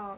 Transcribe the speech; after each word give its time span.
А, 0.00 0.16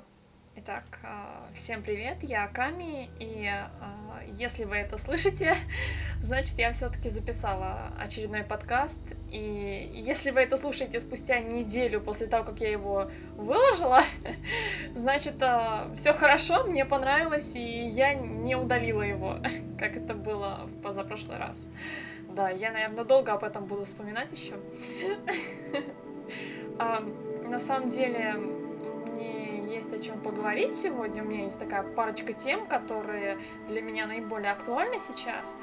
итак, 0.56 0.84
а, 1.02 1.48
всем 1.54 1.82
привет, 1.82 2.18
я 2.20 2.48
Ками, 2.48 3.08
и 3.18 3.46
а, 3.48 4.20
если 4.36 4.64
вы 4.64 4.76
это 4.76 4.98
слышите, 4.98 5.56
значит, 6.22 6.58
я 6.58 6.72
все-таки 6.72 7.08
записала 7.08 7.90
очередной 7.98 8.42
подкаст, 8.42 9.00
и 9.30 9.90
если 9.94 10.32
вы 10.32 10.40
это 10.40 10.58
слушаете 10.58 11.00
спустя 11.00 11.38
неделю 11.38 12.02
после 12.02 12.26
того, 12.26 12.44
как 12.44 12.60
я 12.60 12.70
его 12.70 13.10
выложила, 13.36 14.02
значит, 14.94 15.36
все 15.96 16.12
хорошо, 16.12 16.64
мне 16.64 16.84
понравилось, 16.84 17.52
и 17.54 17.88
я 17.88 18.12
не 18.12 18.56
удалила 18.56 19.00
его, 19.00 19.38
как 19.78 19.96
это 19.96 20.12
было 20.12 20.66
в 20.66 20.82
позапрошлый 20.82 21.38
раз. 21.38 21.58
Да, 22.28 22.50
я, 22.50 22.70
наверное, 22.70 23.04
долго 23.04 23.32
об 23.32 23.44
этом 23.44 23.64
буду 23.64 23.86
вспоминать 23.86 24.30
еще. 24.30 24.56
На 27.48 27.58
самом 27.58 27.88
деле, 27.88 28.59
чем 30.00 30.20
поговорить 30.20 30.74
сегодня. 30.74 31.22
У 31.22 31.26
меня 31.26 31.44
есть 31.44 31.58
такая 31.58 31.82
парочка 31.82 32.32
тем, 32.32 32.66
которые 32.66 33.38
для 33.68 33.82
меня 33.82 34.06
наиболее 34.06 34.52
актуальны 34.52 34.98
сейчас. 35.00 35.54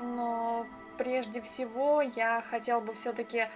Но 0.00 0.66
прежде 0.98 1.40
всего 1.40 2.02
я 2.02 2.42
хотела 2.50 2.80
бы 2.80 2.94
все-таки 2.94 3.48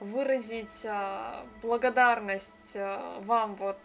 выразить 0.00 0.84
а, 0.84 1.44
благодарность 1.62 2.74
а, 2.74 3.20
вам 3.20 3.54
вот 3.56 3.78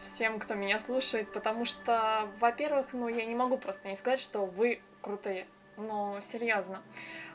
всем, 0.00 0.38
кто 0.38 0.54
меня 0.54 0.78
слушает, 0.80 1.32
потому 1.32 1.64
что, 1.64 2.28
во-первых, 2.40 2.88
ну 2.92 3.08
я 3.08 3.24
не 3.24 3.34
могу 3.34 3.56
просто 3.56 3.88
не 3.88 3.96
сказать, 3.96 4.20
что 4.20 4.44
вы 4.44 4.80
крутые, 5.00 5.46
ну 5.76 6.18
серьезно. 6.20 6.82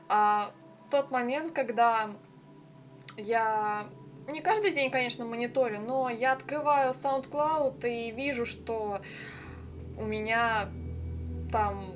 А, 0.09 0.52
тот 0.91 1.09
момент, 1.09 1.53
когда 1.53 2.11
я 3.17 3.88
не 4.27 4.41
каждый 4.41 4.71
день, 4.71 4.91
конечно, 4.91 5.25
мониторю, 5.25 5.80
но 5.80 6.09
я 6.09 6.34
открываю 6.34 6.91
SoundCloud 6.91 7.88
и 7.88 8.11
вижу, 8.11 8.45
что 8.45 9.02
у 9.97 10.03
меня 10.03 10.69
там 11.52 11.94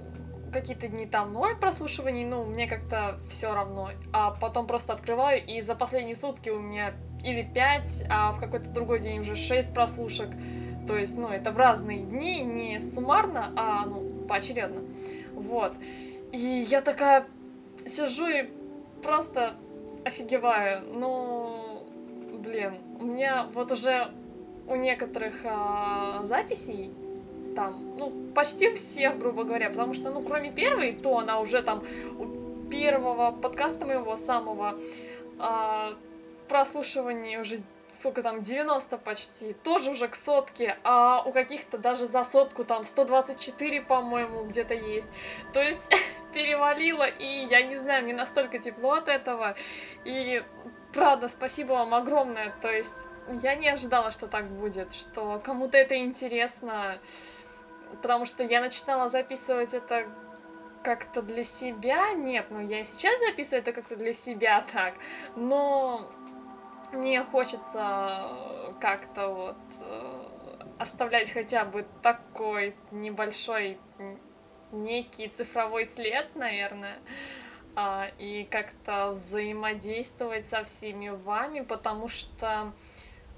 какие-то 0.51 0.87
дни 0.87 1.05
там 1.05 1.33
ноль 1.33 1.57
прослушиваний, 1.57 2.23
ну, 2.23 2.45
мне 2.45 2.67
как-то 2.67 3.19
все 3.29 3.53
равно. 3.53 3.91
А 4.13 4.31
потом 4.31 4.67
просто 4.67 4.93
открываю, 4.93 5.45
и 5.45 5.59
за 5.61 5.75
последние 5.75 6.15
сутки 6.15 6.49
у 6.49 6.59
меня 6.59 6.93
или 7.23 7.43
5, 7.43 8.05
а 8.09 8.31
в 8.31 8.39
какой-то 8.39 8.69
другой 8.69 8.99
день 8.99 9.19
уже 9.19 9.35
6 9.35 9.73
прослушек. 9.73 10.29
То 10.87 10.95
есть, 10.95 11.17
ну, 11.17 11.29
это 11.29 11.51
в 11.51 11.57
разные 11.57 11.99
дни, 11.99 12.41
не 12.41 12.79
суммарно, 12.79 13.51
а, 13.55 13.85
ну, 13.85 14.25
поочередно. 14.27 14.81
Вот. 15.33 15.73
И 16.31 16.65
я 16.69 16.81
такая 16.81 17.25
сижу 17.85 18.27
и 18.27 18.49
просто 19.03 19.55
офигеваю. 20.05 20.83
Ну, 20.93 21.64
блин, 22.45 22.73
у 22.99 23.05
меня 23.05 23.47
вот 23.53 23.71
уже 23.71 24.11
у 24.67 24.75
некоторых 24.75 25.33
а, 25.43 26.21
записей 26.25 26.91
там, 27.55 27.97
ну, 27.97 28.11
почти 28.33 28.73
всех, 28.73 29.17
грубо 29.17 29.43
говоря, 29.43 29.69
потому 29.69 29.93
что, 29.93 30.11
ну, 30.11 30.21
кроме 30.21 30.51
первой, 30.51 30.93
то 30.93 31.19
она 31.19 31.39
уже 31.39 31.61
там 31.61 31.83
у 32.19 32.69
первого 32.69 33.31
подкаста 33.31 33.85
моего 33.85 34.15
самого 34.15 34.75
а, 35.39 35.93
прослушивания 36.47 37.39
уже 37.39 37.61
сколько 37.87 38.23
там, 38.23 38.41
90 38.41 38.97
почти, 38.97 39.53
тоже 39.63 39.91
уже 39.91 40.07
к 40.07 40.15
сотке, 40.15 40.77
а 40.83 41.21
у 41.23 41.31
каких-то 41.31 41.77
даже 41.77 42.07
за 42.07 42.23
сотку 42.23 42.65
там 42.65 42.83
124, 42.83 43.81
по-моему, 43.81 44.45
где-то 44.45 44.73
есть. 44.73 45.09
То 45.53 45.61
есть 45.61 45.81
перевалило, 46.33 47.07
и 47.07 47.47
я 47.49 47.61
не 47.61 47.77
знаю, 47.77 48.03
мне 48.03 48.13
настолько 48.13 48.59
тепло 48.59 48.93
от 48.93 49.07
этого, 49.07 49.55
и 50.03 50.43
правда, 50.95 51.27
спасибо 51.27 51.73
вам 51.73 51.93
огромное. 51.93 52.53
То 52.61 52.71
есть 52.71 52.95
я 53.41 53.55
не 53.55 53.67
ожидала, 53.67 54.11
что 54.11 54.27
так 54.27 54.49
будет, 54.49 54.93
что 54.93 55.39
кому-то 55.43 55.77
это 55.77 55.97
интересно, 55.97 56.99
потому 58.01 58.25
что 58.25 58.43
я 58.43 58.61
начинала 58.61 59.09
записывать 59.09 59.73
это 59.73 60.07
как-то 60.83 61.21
для 61.21 61.43
себя. 61.43 62.13
Нет, 62.13 62.47
ну 62.49 62.59
я 62.61 62.81
и 62.81 62.85
сейчас 62.85 63.19
записываю 63.19 63.61
это 63.61 63.73
как-то 63.73 63.95
для 63.95 64.13
себя 64.13 64.65
так, 64.71 64.95
но 65.35 66.09
мне 66.91 67.23
хочется 67.23 68.31
как-то 68.79 69.27
вот 69.27 69.57
э, 69.79 70.25
оставлять 70.79 71.31
хотя 71.31 71.65
бы 71.65 71.85
такой 72.01 72.75
небольшой 72.91 73.79
некий 74.71 75.27
цифровой 75.27 75.85
след, 75.85 76.35
наверное 76.35 76.97
а, 77.75 78.09
и 78.17 78.47
как-то 78.49 79.11
взаимодействовать 79.11 80.47
со 80.47 80.63
всеми 80.63 81.09
вами, 81.09 81.61
потому 81.61 82.07
что 82.07 82.71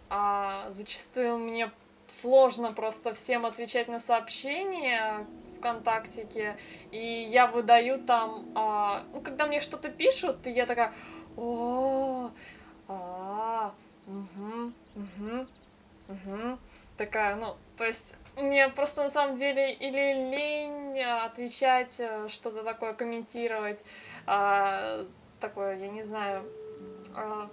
а, 0.09 0.69
зачастую 0.71 1.37
мне 1.37 1.71
сложно 2.07 2.71
просто 2.71 3.13
всем 3.13 3.45
отвечать 3.45 3.87
на 3.87 3.99
сообщения 3.99 5.25
ВКонтактике, 5.57 6.57
и 6.91 7.27
я 7.29 7.47
выдаю 7.47 7.99
там, 7.99 8.45
а, 8.55 9.03
ну, 9.13 9.21
когда 9.21 9.47
мне 9.47 9.59
что-то 9.59 9.89
пишут, 9.89 10.45
я 10.45 10.65
такая, 10.65 10.93
о, 11.35 12.29
а, 12.87 13.73
угу, 14.05 14.71
угу, 14.95 15.47
угу, 16.07 16.57
такая, 16.95 17.35
ну, 17.35 17.55
то 17.75 17.85
есть 17.85 18.15
мне 18.35 18.69
просто 18.69 19.03
на 19.03 19.09
самом 19.09 19.37
деле 19.37 19.73
или 19.73 20.29
лень 20.31 21.01
отвечать, 21.01 21.95
э, 21.97 22.27
что-то 22.29 22.63
такое 22.63 22.93
комментировать, 22.93 23.79
а, 24.27 25.05
такое, 25.39 25.77
я 25.77 25.87
не 25.87 26.03
знаю, 26.03 26.43
а, 27.15 27.49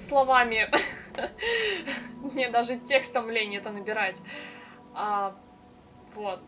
словами. 0.00 0.70
Мне 2.32 2.48
даже 2.48 2.78
текстом 2.78 3.30
лень 3.30 3.56
это 3.56 3.70
набирать. 3.70 4.16
А, 4.94 5.34
вот. 6.14 6.40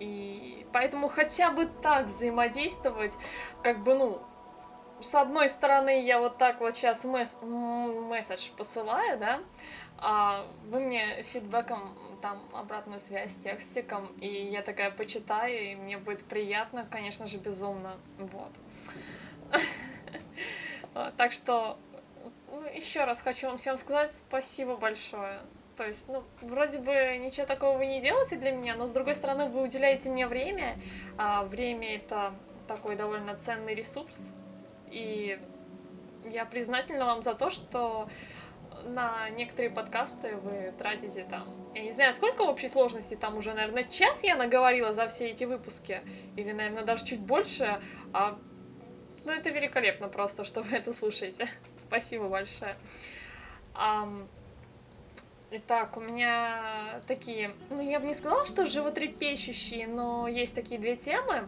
И 0.00 0.66
поэтому 0.72 1.08
хотя 1.08 1.50
бы 1.50 1.66
так 1.82 2.06
взаимодействовать, 2.06 3.12
как 3.62 3.84
бы, 3.84 3.94
ну, 3.94 4.20
с 5.00 5.14
одной 5.14 5.48
стороны, 5.48 6.04
я 6.04 6.18
вот 6.18 6.38
так 6.38 6.60
вот 6.60 6.76
сейчас 6.76 7.04
месс 7.04 7.36
месседж 7.42 8.50
посылаю, 8.56 9.18
да, 9.18 9.40
а 9.98 10.46
вы 10.66 10.80
мне 10.80 11.22
фидбэком 11.24 11.96
там 12.22 12.48
обратную 12.54 13.00
связь 13.00 13.34
текстиком, 13.36 14.06
и 14.20 14.28
я 14.28 14.62
такая 14.62 14.90
почитаю, 14.90 15.72
и 15.72 15.74
мне 15.74 15.98
будет 15.98 16.24
приятно, 16.24 16.86
конечно 16.90 17.26
же, 17.28 17.36
безумно. 17.38 17.96
Вот. 18.18 18.52
Так 21.16 21.32
что, 21.32 21.78
ну, 22.50 22.64
еще 22.66 23.04
раз 23.04 23.22
хочу 23.22 23.46
вам 23.46 23.56
всем 23.56 23.78
сказать 23.78 24.14
спасибо 24.14 24.76
большое. 24.76 25.40
То 25.78 25.86
есть, 25.86 26.06
ну, 26.06 26.22
вроде 26.42 26.76
бы 26.76 27.16
ничего 27.18 27.46
такого 27.46 27.78
вы 27.78 27.86
не 27.86 28.02
делаете 28.02 28.36
для 28.36 28.50
меня, 28.50 28.76
но 28.76 28.86
с 28.86 28.92
другой 28.92 29.14
стороны, 29.14 29.48
вы 29.48 29.62
уделяете 29.62 30.10
мне 30.10 30.26
время, 30.26 30.76
а 31.16 31.44
время 31.44 31.96
это 31.96 32.34
такой 32.68 32.94
довольно 32.96 33.36
ценный 33.36 33.74
ресурс, 33.74 34.28
и 34.90 35.40
я 36.30 36.44
признательна 36.44 37.06
вам 37.06 37.22
за 37.22 37.34
то, 37.34 37.48
что 37.48 38.08
на 38.86 39.30
некоторые 39.30 39.70
подкасты 39.70 40.36
вы 40.36 40.72
тратите 40.78 41.24
там, 41.24 41.48
я 41.74 41.82
не 41.82 41.92
знаю, 41.92 42.12
сколько 42.12 42.44
в 42.44 42.48
общей 42.48 42.68
сложности, 42.68 43.14
там 43.14 43.36
уже, 43.36 43.54
наверное, 43.54 43.84
час 43.84 44.22
я 44.22 44.36
наговорила 44.36 44.92
за 44.92 45.08
все 45.08 45.30
эти 45.30 45.44
выпуски, 45.44 46.00
или, 46.36 46.52
наверное, 46.52 46.84
даже 46.84 47.04
чуть 47.04 47.20
больше, 47.20 47.80
а, 48.12 48.38
ну, 49.24 49.32
это 49.32 49.50
великолепно 49.50 50.08
просто, 50.08 50.44
что 50.46 50.62
вы 50.62 50.76
это 50.76 50.92
слушаете. 50.92 51.48
Спасибо 51.78 52.28
большое. 52.28 52.76
Um, 53.74 54.26
Итак, 55.54 55.98
у 55.98 56.00
меня 56.00 57.02
такие, 57.06 57.54
ну 57.68 57.82
я 57.82 58.00
бы 58.00 58.06
не 58.06 58.14
сказала, 58.14 58.46
что 58.46 58.64
животрепещущие, 58.64 59.86
но 59.86 60.26
есть 60.26 60.54
такие 60.54 60.80
две 60.80 60.96
темы. 60.96 61.46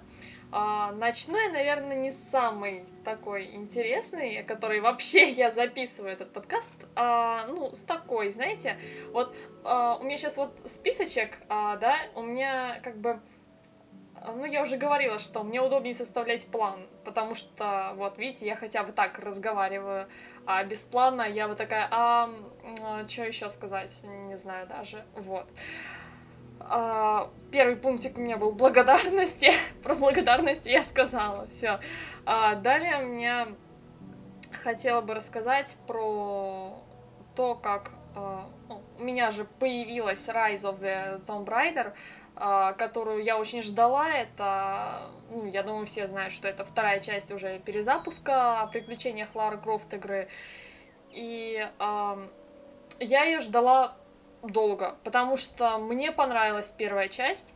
А, 0.53 0.93
ночной, 0.93 1.50
наверное, 1.50 1.97
не 1.97 2.10
самый 2.10 2.84
такой 3.05 3.55
интересный, 3.55 4.43
который 4.44 4.81
вообще 4.81 5.31
я 5.31 5.50
записываю 5.50 6.12
этот 6.12 6.32
подкаст. 6.32 6.71
А, 6.94 7.47
ну, 7.47 7.75
с 7.75 7.81
такой, 7.81 8.30
знаете, 8.30 8.78
вот 9.13 9.34
а, 9.65 9.97
у 9.97 10.04
меня 10.04 10.16
сейчас 10.16 10.36
вот 10.36 10.57
списочек, 10.66 11.39
а, 11.48 11.77
да, 11.77 11.97
у 12.15 12.22
меня 12.22 12.80
как 12.83 12.97
бы 12.97 13.21
ну, 14.27 14.45
я 14.47 14.63
уже 14.63 14.77
говорила, 14.77 15.18
что 15.18 15.42
мне 15.42 15.60
удобнее 15.60 15.95
составлять 15.95 16.47
план, 16.47 16.86
потому 17.04 17.34
что, 17.34 17.92
вот, 17.97 18.16
видите, 18.18 18.47
я 18.47 18.57
хотя 18.57 18.83
бы 18.83 18.92
так 18.92 19.18
разговариваю, 19.18 20.09
а 20.47 20.65
без 20.65 20.83
плана 20.83 21.22
я 21.22 21.47
вот 21.47 21.59
такая, 21.59 21.89
а, 21.91 22.30
а 22.83 23.07
что 23.07 23.24
еще 23.24 23.51
сказать, 23.51 23.92
не 24.04 24.36
знаю 24.36 24.66
даже, 24.66 25.04
вот. 25.15 25.47
А, 25.47 26.03
первый 27.51 27.77
пунктик 27.77 28.18
у 28.18 28.21
меня 28.21 28.36
был 28.36 28.53
благодарности. 28.53 29.53
Про 29.83 29.95
благодарность 29.95 30.66
я 30.66 30.83
сказала. 30.83 31.47
Все. 31.47 31.78
А, 32.27 32.54
далее 32.56 32.98
мне 32.98 33.47
хотела 34.62 35.01
бы 35.01 35.15
рассказать 35.15 35.77
про 35.86 36.83
то, 37.36 37.54
как 37.54 37.92
а, 38.15 38.48
ну, 38.68 38.83
у 38.98 39.03
меня 39.03 39.30
же 39.30 39.45
появилась 39.45 40.27
Rise 40.28 40.62
of 40.62 40.80
the 40.80 41.24
Tomb 41.27 41.45
Raider, 41.47 41.92
а, 42.36 42.72
которую 42.72 43.22
я 43.22 43.39
очень 43.39 43.62
ждала. 43.62 44.09
Это, 44.09 45.10
ну, 45.30 45.47
я 45.47 45.62
думаю, 45.62 45.86
все 45.86 46.06
знают, 46.06 46.33
что 46.33 46.48
это 46.48 46.65
вторая 46.65 47.01
часть 47.01 47.30
уже 47.30 47.59
перезапуска 47.59 48.62
о 48.62 48.66
приключениях 48.66 49.34
Лары 49.34 49.59
Крофт 49.59 49.92
игры. 49.95 50.28
И 51.10 51.68
а, 51.78 52.18
я 53.01 53.24
ее 53.24 53.41
ждала 53.41 53.97
долго, 54.50 54.96
потому 55.04 55.36
что 55.36 55.78
мне 55.78 56.12
понравилась 56.12 56.70
первая 56.70 57.08
часть, 57.08 57.54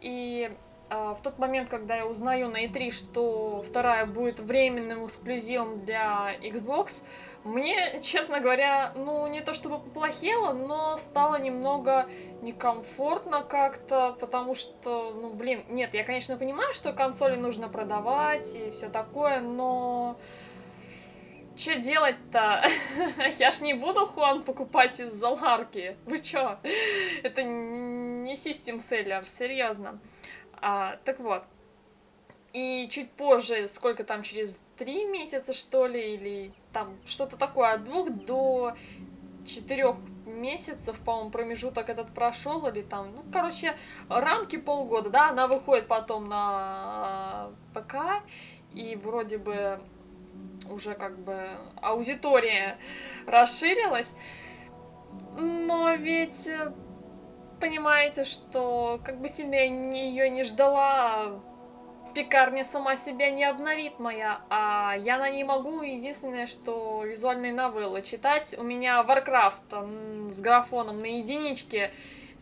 и 0.00 0.50
э, 0.90 1.14
в 1.18 1.22
тот 1.22 1.38
момент, 1.38 1.68
когда 1.68 1.96
я 1.96 2.06
узнаю 2.06 2.48
на 2.48 2.64
E3, 2.64 2.90
что 2.90 3.62
вторая 3.62 4.06
будет 4.06 4.40
временным 4.40 5.06
эксклюзивом 5.06 5.84
для 5.84 6.34
Xbox, 6.40 7.02
мне, 7.44 8.00
честно 8.02 8.40
говоря, 8.40 8.92
ну 8.94 9.26
не 9.26 9.40
то 9.40 9.54
чтобы 9.54 9.78
поплохело, 9.78 10.52
но 10.52 10.96
стало 10.96 11.40
немного 11.40 12.06
некомфортно 12.42 13.42
как-то, 13.42 14.16
потому 14.20 14.54
что, 14.54 15.10
ну 15.10 15.30
блин, 15.30 15.64
нет, 15.68 15.94
я, 15.94 16.04
конечно, 16.04 16.36
понимаю, 16.36 16.72
что 16.74 16.92
консоли 16.92 17.36
нужно 17.36 17.68
продавать 17.68 18.54
и 18.54 18.70
все 18.70 18.88
такое, 18.88 19.40
но 19.40 20.16
что 21.58 21.74
делать-то? 21.76 22.64
Я 23.38 23.50
ж 23.50 23.60
не 23.60 23.74
буду 23.74 24.06
Хуан 24.06 24.44
покупать 24.44 25.00
из-за 25.00 25.28
ларки. 25.28 25.96
Вы 26.06 26.20
чё? 26.20 26.58
Это 27.22 27.42
не 27.42 28.36
систем 28.36 28.80
селлер, 28.80 29.26
серьезно. 29.26 29.98
А, 30.60 30.96
так 31.04 31.18
вот. 31.18 31.44
И 32.52 32.88
чуть 32.90 33.10
позже, 33.10 33.68
сколько 33.68 34.04
там, 34.04 34.22
через 34.22 34.58
три 34.78 35.04
месяца, 35.04 35.52
что 35.52 35.86
ли, 35.86 36.14
или 36.14 36.52
там 36.72 36.96
что-то 37.06 37.36
такое, 37.36 37.72
от 37.72 37.84
двух 37.84 38.10
до 38.10 38.74
четырех 39.46 39.96
месяцев, 40.26 40.98
по-моему, 41.00 41.30
промежуток 41.30 41.88
этот 41.88 42.12
прошел, 42.14 42.66
или 42.66 42.82
там, 42.82 43.14
ну, 43.14 43.24
короче, 43.32 43.76
рамки 44.08 44.56
полгода, 44.56 45.10
да, 45.10 45.28
она 45.30 45.46
выходит 45.46 45.88
потом 45.88 46.28
на 46.28 47.50
э, 47.74 47.80
ПК, 47.80 48.22
и 48.72 48.96
вроде 48.96 49.38
бы 49.38 49.80
уже 50.70 50.94
как 50.94 51.18
бы 51.18 51.48
аудитория 51.80 52.78
расширилась, 53.26 54.12
но 55.36 55.94
ведь 55.94 56.46
э, 56.46 56.72
понимаете, 57.60 58.24
что 58.24 59.00
как 59.04 59.20
бы 59.20 59.28
сильно 59.28 59.54
я 59.54 59.64
ее 59.64 60.30
не 60.30 60.44
ждала, 60.44 61.40
пекарня 62.14 62.64
сама 62.64 62.96
себя 62.96 63.30
не 63.30 63.44
обновит 63.44 63.98
моя, 63.98 64.40
а 64.50 64.96
я 64.98 65.18
на 65.18 65.30
ней 65.30 65.44
могу 65.44 65.82
единственное, 65.82 66.46
что 66.46 67.04
визуальные 67.04 67.52
новеллы 67.52 68.02
читать. 68.02 68.54
У 68.58 68.62
меня 68.62 69.04
Warcraft 69.06 70.32
с 70.32 70.40
графоном 70.40 71.00
на 71.00 71.06
единичке 71.06 71.92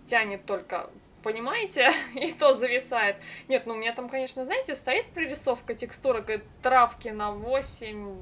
тянет 0.07 0.47
только 0.47 0.89
понимаете? 1.27 1.91
И 2.15 2.33
то 2.33 2.55
зависает. 2.55 3.17
Нет, 3.49 3.67
ну 3.67 3.75
у 3.75 3.77
меня 3.77 3.93
там, 3.93 4.09
конечно, 4.09 4.45
знаете, 4.45 4.77
стоит 4.77 5.07
прорисовка 5.07 5.75
текстурок 5.75 6.31
и 6.31 6.41
травки 6.63 7.09
на 7.09 7.33
8, 7.33 8.17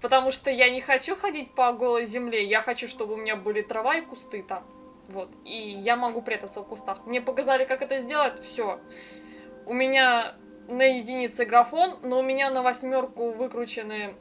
потому 0.00 0.30
что 0.30 0.48
я 0.48 0.70
не 0.70 0.80
хочу 0.80 1.16
ходить 1.16 1.52
по 1.52 1.72
голой 1.72 2.06
земле, 2.06 2.44
я 2.44 2.60
хочу, 2.60 2.86
чтобы 2.86 3.14
у 3.14 3.16
меня 3.16 3.34
были 3.34 3.62
трава 3.62 3.96
и 3.96 4.02
кусты 4.02 4.44
там. 4.44 4.62
Вот. 5.08 5.28
И 5.44 5.56
я 5.56 5.96
могу 5.96 6.22
прятаться 6.22 6.60
в 6.60 6.68
кустах. 6.68 7.04
Мне 7.04 7.20
показали, 7.20 7.64
как 7.64 7.82
это 7.82 7.98
сделать, 7.98 8.40
все. 8.44 8.78
У 9.66 9.74
меня 9.74 10.36
на 10.68 10.84
единице 10.84 11.44
графон, 11.44 11.98
но 12.04 12.20
у 12.20 12.22
меня 12.22 12.48
на 12.50 12.62
восьмерку 12.62 13.32
выкручены 13.32 14.14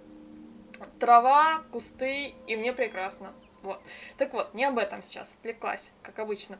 трава, 0.99 1.61
кусты, 1.71 2.33
и 2.47 2.55
мне 2.55 2.73
прекрасно. 2.73 3.33
Вот. 3.61 3.81
Так 4.17 4.33
вот, 4.33 4.53
не 4.53 4.63
об 4.65 4.77
этом 4.77 5.03
сейчас, 5.03 5.35
отвлеклась, 5.39 5.83
как 6.01 6.19
обычно. 6.19 6.57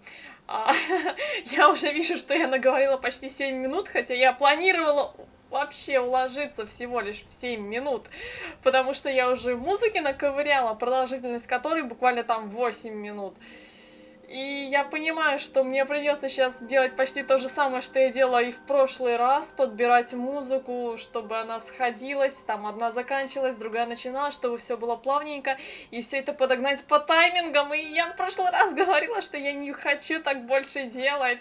А, 0.48 0.74
я 1.46 1.70
уже 1.70 1.92
вижу, 1.94 2.18
что 2.18 2.34
я 2.34 2.48
наговорила 2.48 2.98
почти 2.98 3.30
7 3.30 3.56
минут, 3.56 3.88
хотя 3.88 4.14
я 4.14 4.34
планировала 4.34 5.14
вообще 5.50 6.00
уложиться 6.00 6.66
всего 6.66 7.00
лишь 7.00 7.24
в 7.30 7.34
7 7.34 7.62
минут, 7.62 8.08
потому 8.64 8.94
что 8.94 9.10
я 9.10 9.30
уже 9.30 9.56
музыки 9.56 10.00
наковыряла, 10.00 10.76
продолжительность 10.76 11.48
которой 11.48 11.84
буквально 11.84 12.24
там 12.24 12.50
8 12.50 12.94
минут. 12.94 13.36
И 14.30 14.68
я 14.70 14.84
понимаю, 14.84 15.40
что 15.40 15.64
мне 15.64 15.86
придется 15.86 16.30
сейчас 16.30 16.62
делать 16.62 16.96
почти 16.96 17.24
то 17.24 17.40
же 17.40 17.50
самое, 17.50 17.82
что 17.82 17.98
я 18.00 18.12
делала 18.12 18.44
и 18.44 18.52
в 18.52 18.60
прошлый 18.60 19.18
раз, 19.18 19.52
подбирать 19.58 20.14
музыку, 20.14 20.98
чтобы 21.00 21.40
она 21.40 21.60
сходилась, 21.60 22.36
там 22.46 22.68
одна 22.68 22.92
заканчивалась, 22.92 23.56
другая 23.56 23.88
начиналась, 23.88 24.36
чтобы 24.36 24.60
все 24.60 24.78
было 24.78 24.96
плавненько, 24.96 25.58
и 25.90 26.04
все 26.04 26.20
это 26.20 26.34
подогнать 26.34 26.84
по 26.84 27.00
таймингам. 27.00 27.74
И 27.74 27.80
я 27.80 28.06
в 28.12 28.18
прошлый 28.18 28.52
раз 28.52 28.72
говорила, 28.72 29.24
что 29.24 29.36
я 29.36 29.52
не 29.52 29.72
хочу 29.72 30.22
так 30.22 30.46
больше 30.46 30.84
делать. 30.84 31.40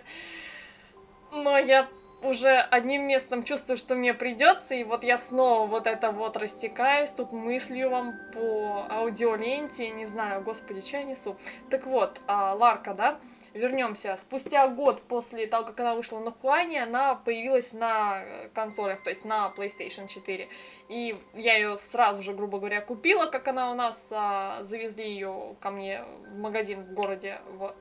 Но 1.30 1.58
я 1.58 1.88
уже 2.22 2.58
одним 2.58 3.06
местом 3.06 3.44
чувствую, 3.44 3.76
что 3.76 3.94
мне 3.94 4.14
придется, 4.14 4.74
и 4.74 4.84
вот 4.84 5.04
я 5.04 5.18
снова 5.18 5.66
вот 5.66 5.86
это 5.86 6.10
вот 6.10 6.36
растекаюсь 6.36 7.12
тут 7.12 7.32
мыслью 7.32 7.90
вам 7.90 8.14
по 8.32 8.86
аудиоленте, 8.90 9.90
не 9.90 10.06
знаю, 10.06 10.42
господи, 10.42 10.82
я 10.92 11.02
несу. 11.02 11.36
Так 11.70 11.86
вот, 11.86 12.20
а, 12.26 12.54
Ларка, 12.54 12.94
да, 12.94 13.20
вернемся. 13.54 14.16
Спустя 14.16 14.66
год 14.68 15.02
после 15.02 15.46
того, 15.46 15.64
как 15.64 15.78
она 15.80 15.94
вышла 15.94 16.18
на 16.20 16.32
Хуане, 16.32 16.82
она 16.82 17.14
появилась 17.14 17.72
на 17.72 18.22
консолях, 18.54 19.02
то 19.02 19.10
есть 19.10 19.24
на 19.24 19.52
PlayStation 19.56 20.08
4. 20.08 20.48
И 20.88 21.16
я 21.34 21.54
ее 21.56 21.76
сразу 21.76 22.22
же, 22.22 22.34
грубо 22.34 22.58
говоря, 22.58 22.80
купила, 22.80 23.26
как 23.26 23.48
она 23.48 23.70
у 23.70 23.74
нас, 23.74 24.08
а, 24.10 24.62
завезли 24.62 25.08
ее 25.08 25.56
ко 25.60 25.70
мне 25.70 26.04
в 26.30 26.38
магазин 26.38 26.82
в 26.82 26.92
городе, 26.92 27.40
вот. 27.52 27.76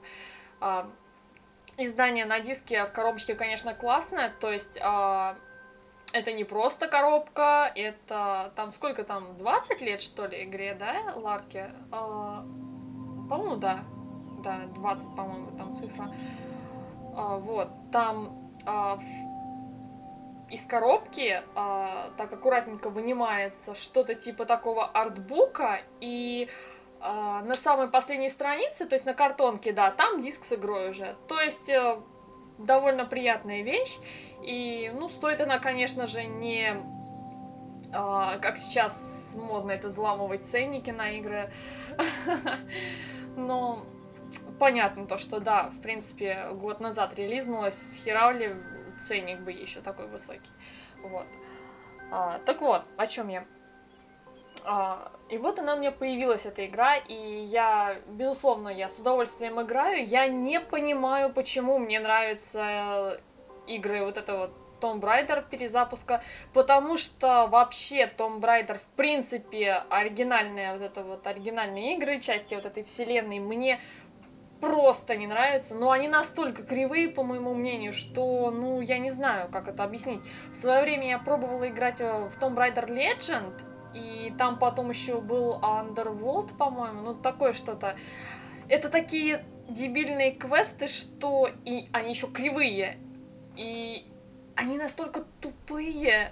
А, 0.59 0.89
Издание 1.77 2.25
на 2.25 2.39
диске 2.39 2.85
в 2.85 2.91
коробочке, 2.91 3.35
конечно, 3.35 3.75
классное, 3.75 4.33
то 4.39 4.51
есть 4.51 4.77
э, 4.81 5.35
это 6.11 6.31
не 6.31 6.43
просто 6.43 6.87
коробка, 6.87 7.71
это 7.75 8.51
там 8.55 8.71
сколько 8.73 9.03
там, 9.03 9.37
20 9.37 9.81
лет, 9.81 10.01
что 10.01 10.25
ли, 10.25 10.43
игре, 10.43 10.73
да, 10.73 11.13
Ларке? 11.15 11.69
Э, 11.91 12.41
по-моему, 13.29 13.57
да, 13.57 13.81
да, 14.43 14.61
20, 14.73 15.15
по-моему, 15.15 15.55
там 15.55 15.75
цифра. 15.75 16.11
Э, 17.15 17.37
вот, 17.37 17.69
там 17.91 18.51
э, 18.65 18.97
из 20.49 20.65
коробки 20.65 21.43
э, 21.43 22.09
так 22.17 22.33
аккуратненько 22.33 22.89
вынимается 22.89 23.75
что-то 23.75 24.15
типа 24.15 24.45
такого 24.45 24.85
артбука, 24.85 25.81
и 25.99 26.49
а, 26.99 27.41
на 27.41 27.53
самой 27.53 27.89
последней 27.89 28.29
странице, 28.29 28.85
то 28.85 28.95
есть 28.95 29.05
на 29.05 29.13
картонке, 29.13 29.71
да, 29.71 29.91
там 29.91 30.21
диск 30.21 30.45
с 30.45 30.53
игрой 30.53 30.89
уже. 30.89 31.15
То 31.27 31.39
есть 31.39 31.69
э, 31.69 31.99
довольно 32.57 33.05
приятная 33.05 33.61
вещь. 33.61 33.97
И, 34.43 34.91
ну, 34.93 35.09
стоит 35.09 35.41
она, 35.41 35.59
конечно 35.59 36.07
же, 36.07 36.23
не 36.23 36.75
а, 37.93 38.37
как 38.39 38.57
сейчас 38.57 39.33
модно 39.35 39.71
это 39.71 39.87
взламывать 39.87 40.45
ценники 40.45 40.89
на 40.89 41.11
игры. 41.11 41.51
Но 43.35 43.85
понятно 44.59 45.05
то, 45.05 45.17
что 45.17 45.39
да, 45.39 45.69
в 45.69 45.81
принципе, 45.81 46.49
год 46.53 46.79
назад 46.79 47.13
релизнулась, 47.15 48.01
херавли 48.03 48.57
ценник 48.99 49.39
бы 49.39 49.51
еще 49.51 49.81
такой 49.81 50.07
высокий. 50.07 50.51
Вот. 51.03 51.27
А, 52.11 52.39
так 52.39 52.61
вот, 52.61 52.85
о 52.97 53.07
чем 53.07 53.29
я? 53.29 53.45
И 55.29 55.37
вот 55.37 55.59
она 55.59 55.75
у 55.75 55.79
меня 55.79 55.91
появилась, 55.91 56.45
эта 56.45 56.65
игра, 56.65 56.95
и 56.95 57.13
я, 57.13 57.97
безусловно, 58.07 58.69
я 58.69 58.87
с 58.87 58.97
удовольствием 58.97 59.61
играю. 59.61 60.05
Я 60.05 60.27
не 60.27 60.59
понимаю, 60.59 61.33
почему 61.33 61.77
мне 61.79 61.99
нравятся 61.99 63.19
игры 63.67 64.05
вот 64.05 64.17
это 64.17 64.37
вот 64.37 64.51
Tomb 64.79 65.01
Raider 65.01 65.43
перезапуска, 65.49 66.23
потому 66.53 66.97
что 66.97 67.47
вообще 67.47 68.09
Tomb 68.17 68.39
Raider, 68.39 68.77
в 68.77 68.87
принципе, 68.95 69.83
оригинальные 69.89 70.73
вот 70.73 70.81
это 70.81 71.03
вот 71.03 71.27
оригинальные 71.27 71.97
игры, 71.97 72.21
части 72.21 72.55
вот 72.55 72.65
этой 72.65 72.83
вселенной, 72.83 73.39
мне 73.39 73.81
просто 74.61 75.15
не 75.15 75.27
нравятся, 75.27 75.75
но 75.75 75.91
они 75.91 76.07
настолько 76.07 76.63
кривые, 76.63 77.09
по 77.09 77.23
моему 77.23 77.53
мнению, 77.53 77.91
что, 77.91 78.49
ну, 78.49 78.81
я 78.81 78.97
не 78.97 79.11
знаю, 79.11 79.49
как 79.51 79.67
это 79.67 79.83
объяснить. 79.83 80.21
В 80.51 80.55
свое 80.55 80.81
время 80.81 81.09
я 81.09 81.19
пробовала 81.19 81.67
играть 81.67 81.99
в 81.99 82.31
Tomb 82.39 82.55
Raider 82.55 82.87
Legend, 82.87 83.53
и 83.97 84.33
там 84.37 84.59
потом 84.59 84.89
еще 84.89 85.19
был 85.19 85.59
Underworld, 85.59 86.55
по-моему, 86.57 87.01
ну 87.01 87.13
такое 87.15 87.53
что-то. 87.53 87.95
Это 88.69 88.89
такие 88.89 89.43
дебильные 89.69 90.31
квесты, 90.31 90.87
что 90.87 91.49
и 91.65 91.89
они 91.91 92.11
еще 92.11 92.27
кривые, 92.27 92.97
и 93.55 94.05
они 94.55 94.77
настолько 94.77 95.23
тупые. 95.41 96.31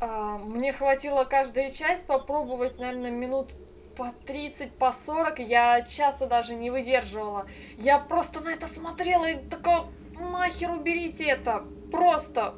А, 0.00 0.38
мне 0.38 0.72
хватило 0.72 1.24
каждая 1.24 1.70
часть 1.70 2.06
попробовать, 2.06 2.78
наверное, 2.78 3.10
минут 3.10 3.48
по 3.96 4.12
30, 4.26 4.76
по 4.76 4.92
40, 4.92 5.38
я 5.38 5.82
часа 5.82 6.26
даже 6.26 6.54
не 6.54 6.70
выдерживала. 6.70 7.46
Я 7.78 7.98
просто 7.98 8.40
на 8.40 8.50
это 8.50 8.66
смотрела 8.66 9.24
и 9.24 9.36
такая, 9.36 9.84
нахер 10.18 10.72
уберите 10.72 11.24
это, 11.24 11.64
просто, 11.90 12.54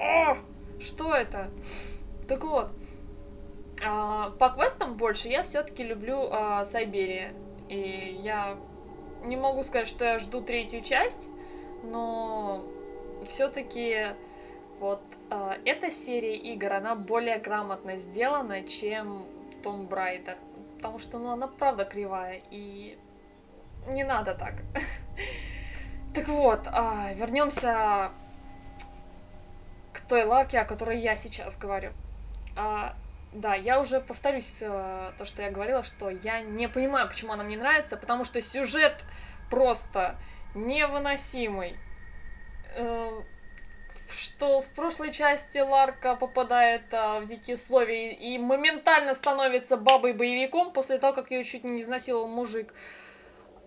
О, 0.00 0.36
что 0.80 1.14
это? 1.14 1.50
Так 2.30 2.44
вот, 2.44 2.68
а, 3.84 4.30
по 4.38 4.50
квестам 4.50 4.94
больше 4.94 5.26
я 5.26 5.42
все-таки 5.42 5.82
люблю 5.82 6.28
а, 6.30 6.64
Сайберия. 6.64 7.32
И 7.68 8.20
я 8.22 8.56
не 9.24 9.36
могу 9.36 9.64
сказать, 9.64 9.88
что 9.88 10.04
я 10.04 10.20
жду 10.20 10.40
третью 10.40 10.80
часть, 10.80 11.28
но 11.82 12.64
все-таки 13.26 14.14
вот 14.78 15.02
а, 15.28 15.56
эта 15.64 15.90
серия 15.90 16.36
игр, 16.36 16.72
она 16.72 16.94
более 16.94 17.38
грамотно 17.38 17.96
сделана, 17.96 18.62
чем 18.62 19.26
Tomb 19.64 19.88
Raider. 19.88 20.36
потому 20.76 21.00
что, 21.00 21.18
ну, 21.18 21.32
она 21.32 21.48
правда 21.48 21.84
кривая, 21.84 22.42
и 22.52 22.96
не 23.88 24.04
надо 24.04 24.34
так. 24.34 24.54
Так 26.14 26.28
вот, 26.28 26.60
а, 26.66 27.12
вернемся 27.14 28.12
к 29.92 30.00
той 30.02 30.22
ларке, 30.22 30.60
о 30.60 30.64
которой 30.64 31.00
я 31.00 31.16
сейчас 31.16 31.56
говорю. 31.56 31.90
А, 32.60 32.94
да, 33.32 33.54
я 33.54 33.80
уже 33.80 34.00
повторюсь 34.00 34.58
э, 34.60 35.12
то, 35.16 35.24
что 35.24 35.40
я 35.40 35.50
говорила, 35.50 35.82
что 35.82 36.10
я 36.10 36.42
не 36.42 36.68
понимаю, 36.68 37.08
почему 37.08 37.32
она 37.32 37.42
мне 37.42 37.56
нравится, 37.56 37.96
потому 37.96 38.24
что 38.24 38.42
сюжет 38.42 39.02
просто 39.48 40.16
невыносимый. 40.54 41.78
Э, 42.74 43.22
что 44.10 44.60
в 44.60 44.66
прошлой 44.74 45.10
части 45.12 45.56
Ларка 45.56 46.16
попадает 46.16 46.82
а, 46.92 47.20
в 47.20 47.26
дикие 47.26 47.56
условия 47.56 48.12
и, 48.12 48.34
и 48.34 48.38
моментально 48.38 49.14
становится 49.14 49.78
бабой-боевиком 49.78 50.72
после 50.72 50.98
того, 50.98 51.14
как 51.14 51.30
ее 51.30 51.44
чуть 51.44 51.64
не 51.64 51.80
изнасиловал 51.80 52.26
мужик. 52.28 52.74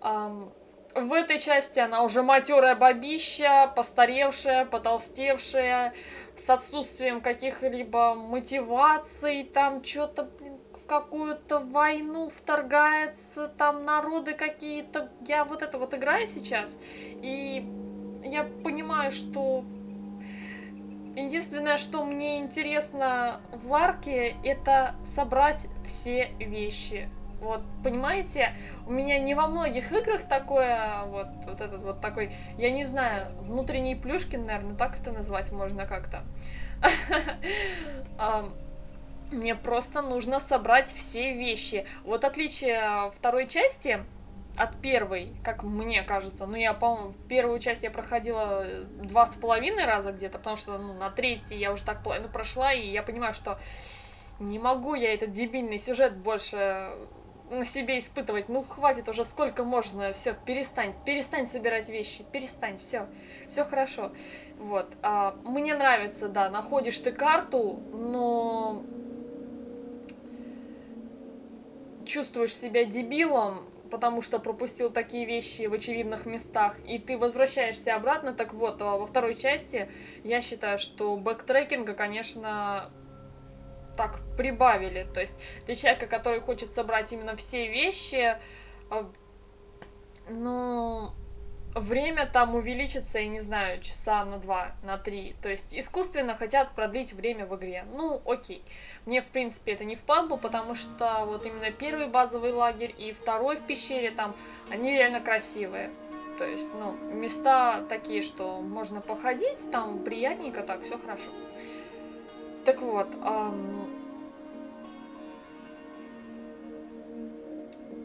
Um, 0.02 0.54
в 0.96 1.14
этой 1.14 1.40
части 1.40 1.80
она 1.80 2.04
уже 2.04 2.24
матерая 2.24 2.76
бабища, 2.76 3.72
постаревшая, 3.76 4.66
потолстевшая, 4.66 5.94
с 6.36 6.50
отсутствием 6.50 7.22
каких-либо 7.22 8.16
мотиваций, 8.16 9.44
там 9.44 9.84
что-то, 9.84 10.30
в 10.74 10.86
какую-то 10.88 11.60
войну 11.60 12.30
вторгается, 12.30 13.48
там 13.48 13.86
народы 13.86 14.34
какие-то. 14.34 15.10
Я 15.28 15.46
вот 15.46 15.62
это 15.62 15.78
вот 15.78 15.94
играю 15.94 16.28
сейчас, 16.28 16.76
и 17.22 17.66
я 18.24 18.44
понимаю, 18.64 19.12
что 19.12 19.64
единственное, 21.16 21.78
что 21.78 22.04
мне 22.04 22.40
интересно 22.40 23.42
в 23.52 23.72
Ларке, 23.72 24.36
это 24.44 24.96
собрать 25.06 25.66
все 25.86 26.32
вещи. 26.40 27.10
Вот, 27.44 27.62
понимаете, 27.84 28.54
у 28.88 28.92
меня 28.92 29.20
не 29.20 29.36
во 29.36 29.48
многих 29.48 29.92
играх 29.92 30.24
такое, 30.24 31.04
вот, 31.08 31.28
вот 31.46 31.60
этот 31.60 31.82
вот 31.82 32.00
такой, 32.00 32.32
я 32.58 32.72
не 32.72 32.86
знаю, 32.86 33.28
внутренний 33.42 33.96
плюшкин, 33.96 34.46
наверное, 34.46 34.76
так 34.78 34.98
это 34.98 35.12
назвать 35.12 35.52
можно 35.52 35.86
как-то. 35.86 36.24
Мне 39.32 39.56
просто 39.56 40.02
нужно 40.02 40.40
собрать 40.40 40.88
все 40.94 41.34
вещи. 41.34 41.86
Вот 42.06 42.24
отличие 42.24 43.12
второй 43.18 43.48
части 43.48 44.00
от 44.56 44.78
первой, 44.78 45.34
как 45.44 45.64
мне 45.64 46.02
кажется, 46.04 46.46
ну 46.46 46.56
я, 46.56 46.74
по-моему, 46.74 47.14
первую 47.28 47.60
часть 47.60 47.84
я 47.84 47.90
проходила 47.90 48.66
два 49.02 49.26
с 49.26 49.36
половиной 49.36 49.86
раза 49.86 50.12
где-то, 50.12 50.38
потому 50.38 50.56
что 50.56 50.78
ну, 50.78 50.94
на 50.94 51.10
третьей 51.10 51.58
я 51.58 51.74
уже 51.74 51.84
так 51.84 52.04
половину 52.04 52.30
прошла, 52.30 52.72
и 52.72 52.88
я 52.88 53.02
понимаю, 53.02 53.34
что 53.34 53.60
не 54.40 54.60
могу 54.60 54.94
я 54.94 55.14
этот 55.14 55.34
дебильный 55.34 55.80
сюжет 55.80 56.16
больше 56.16 56.92
на 57.50 57.66
себе 57.66 58.00
испытывать. 58.00 58.50
Ну, 58.50 58.64
хватит 58.64 59.08
уже, 59.10 59.26
сколько 59.26 59.64
можно, 59.64 60.14
все, 60.14 60.36
перестань, 60.46 60.94
перестань 61.06 61.48
собирать 61.48 61.90
вещи, 61.90 62.26
перестань, 62.32 62.78
все, 62.78 63.08
все 63.50 63.64
хорошо. 63.64 64.12
Вот, 64.58 64.92
а, 65.02 65.36
мне 65.44 65.76
нравится, 65.76 66.28
да, 66.30 66.50
находишь 66.50 67.00
ты 67.00 67.12
карту, 67.12 67.82
но 67.92 68.84
чувствуешь 72.06 72.56
себя 72.56 72.86
дебилом, 72.86 73.68
потому 73.90 74.22
что 74.22 74.40
пропустил 74.40 74.90
такие 74.90 75.26
вещи 75.26 75.68
в 75.68 75.74
очевидных 75.74 76.26
местах, 76.26 76.76
и 76.86 76.98
ты 76.98 77.18
возвращаешься 77.18 77.96
обратно, 77.96 78.34
так 78.34 78.54
вот, 78.54 78.82
а 78.82 78.98
во 78.98 79.06
второй 79.06 79.36
части 79.36 79.90
я 80.24 80.42
считаю, 80.42 80.80
что 80.80 81.16
бэктрекинга, 81.16 81.94
конечно, 81.94 82.90
так 83.96 84.20
прибавили. 84.38 85.08
То 85.14 85.22
есть 85.22 85.36
для 85.66 85.76
человека, 85.76 86.08
который 86.08 86.40
хочет 86.40 86.74
собрать 86.74 87.12
именно 87.12 87.36
все 87.36 87.68
вещи, 87.68 88.38
а, 88.90 89.10
ну, 90.30 91.12
время 91.76 92.28
там 92.28 92.56
увеличится, 92.56 93.20
я 93.20 93.28
не 93.28 93.40
знаю, 93.40 93.82
часа 93.82 94.24
на 94.26 94.38
два, 94.38 94.72
на 94.84 94.98
три. 94.98 95.36
То 95.42 95.50
есть 95.50 95.74
искусственно 95.74 96.36
хотят 96.36 96.74
продлить 96.76 97.14
время 97.14 97.46
в 97.46 97.56
игре. 97.56 97.86
Ну, 97.94 98.22
окей. 98.26 98.64
Мне, 99.06 99.22
в 99.22 99.28
принципе, 99.28 99.74
это 99.74 99.84
не 99.84 99.96
впадло, 99.96 100.38
потому 100.38 100.76
что 100.76 101.26
вот 101.26 101.46
именно 101.46 101.72
первый 101.72 102.08
базовый 102.08 102.52
лагерь 102.52 102.94
и 102.98 103.12
второй 103.12 103.58
в 103.58 103.62
пещере 103.62 104.12
там, 104.12 104.36
они 104.70 104.92
реально 104.92 105.20
красивые. 105.20 105.90
То 106.38 106.46
есть, 106.46 106.68
ну, 106.80 106.94
места 107.14 107.84
такие, 107.90 108.22
что 108.22 108.60
можно 108.60 109.02
походить, 109.02 109.70
там 109.72 110.00
приятненько, 110.00 110.64
так, 110.64 110.84
все 110.84 110.98
хорошо. 110.98 111.30
Так 112.66 112.82
вот, 112.82 113.08
эм... 113.24 113.83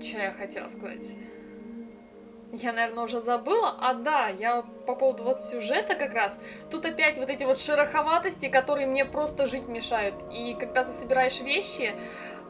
что 0.08 0.18
я 0.18 0.32
хотела 0.32 0.68
сказать? 0.68 1.04
Я, 2.52 2.72
наверное, 2.72 3.04
уже 3.04 3.20
забыла. 3.20 3.76
А 3.78 3.94
да, 3.94 4.28
я 4.28 4.62
по 4.86 4.94
поводу 4.94 5.24
вот 5.24 5.42
сюжета 5.42 5.94
как 5.94 6.14
раз. 6.14 6.40
Тут 6.70 6.86
опять 6.86 7.18
вот 7.18 7.28
эти 7.28 7.44
вот 7.44 7.60
шероховатости, 7.60 8.48
которые 8.48 8.86
мне 8.86 9.04
просто 9.04 9.46
жить 9.46 9.68
мешают. 9.68 10.14
И 10.32 10.56
когда 10.58 10.84
ты 10.84 10.92
собираешь 10.92 11.40
вещи, 11.40 11.94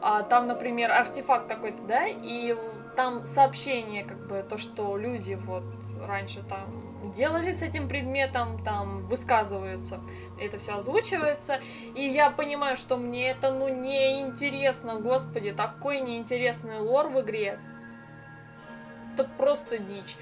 а, 0.01 0.23
там, 0.23 0.47
например, 0.47 0.91
артефакт 0.91 1.47
какой-то, 1.47 1.83
да, 1.83 2.07
и 2.07 2.55
там 2.95 3.25
сообщение, 3.25 4.05
как 4.05 4.25
бы, 4.27 4.45
то, 4.47 4.57
что 4.57 4.95
люди 4.95 5.33
вот 5.33 5.63
раньше 6.07 6.43
там 6.47 6.88
делали 7.03 7.53
с 7.53 7.61
этим 7.61 7.87
предметом, 7.87 8.63
там 8.63 9.05
высказываются, 9.07 9.99
это 10.39 10.59
все 10.59 10.75
озвучивается, 10.75 11.59
и 11.95 12.03
я 12.03 12.29
понимаю, 12.29 12.77
что 12.77 12.97
мне 12.97 13.31
это, 13.31 13.51
ну, 13.51 13.67
не 13.69 14.21
интересно, 14.21 14.99
господи, 14.99 15.51
такой 15.51 16.01
неинтересный 16.01 16.79
лор 16.79 17.07
в 17.07 17.21
игре, 17.21 17.59
это 19.13 19.29
просто 19.37 19.77
дичь. 19.77 20.15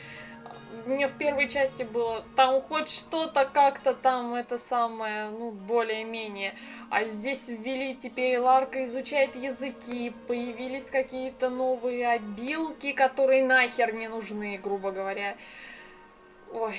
Мне 0.85 1.07
в 1.07 1.13
первой 1.17 1.49
части 1.49 1.83
было 1.83 2.23
там 2.35 2.61
хоть 2.61 2.89
что-то 2.89 3.45
как-то 3.45 3.93
там 3.93 4.35
это 4.35 4.57
самое, 4.57 5.29
ну, 5.29 5.51
более-менее. 5.51 6.55
А 6.89 7.03
здесь 7.03 7.47
ввели 7.47 7.95
теперь 7.95 8.37
Ларка 8.37 8.85
изучает 8.85 9.35
языки, 9.35 10.13
появились 10.27 10.85
какие-то 10.85 11.49
новые 11.49 12.07
обилки, 12.07 12.91
которые 12.91 13.43
нахер 13.43 13.93
не 13.93 14.07
нужны, 14.07 14.59
грубо 14.61 14.91
говоря. 14.91 15.35
Ой, 16.53 16.75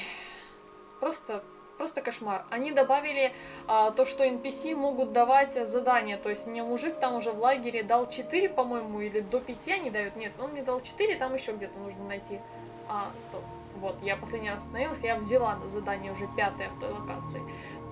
просто 1.01 1.43
просто 1.79 2.03
кошмар. 2.03 2.45
Они 2.51 2.73
добавили 2.73 3.33
а, 3.67 3.93
то, 3.93 4.05
что 4.05 4.27
NPC 4.27 4.75
могут 4.75 5.13
давать 5.13 5.55
задания. 5.69 6.19
То 6.19 6.29
есть 6.29 6.47
мне 6.47 6.63
мужик 6.63 6.99
там 6.99 7.15
уже 7.15 7.31
в 7.31 7.39
лагере 7.39 7.83
дал 7.83 8.09
4, 8.09 8.51
по-моему, 8.51 9.01
или 9.01 9.21
до 9.21 9.41
5 9.41 9.69
они 9.69 9.91
дают. 9.91 10.17
Нет, 10.17 10.33
он 10.39 10.51
мне 10.51 10.63
дал 10.63 10.81
4, 10.83 11.17
там 11.17 11.33
еще 11.35 11.53
где-то 11.53 11.79
нужно 11.79 12.05
найти. 12.05 12.41
А, 12.89 13.11
стоп. 13.19 13.43
Вот, 13.77 14.03
я 14.03 14.17
последний 14.17 14.51
раз 14.51 14.65
остановилась, 14.65 15.01
я 15.05 15.17
взяла 15.17 15.57
задание 15.67 16.11
уже 16.11 16.29
пятое 16.37 16.69
в 16.69 16.81
той 16.81 16.91
локации. 16.91 17.43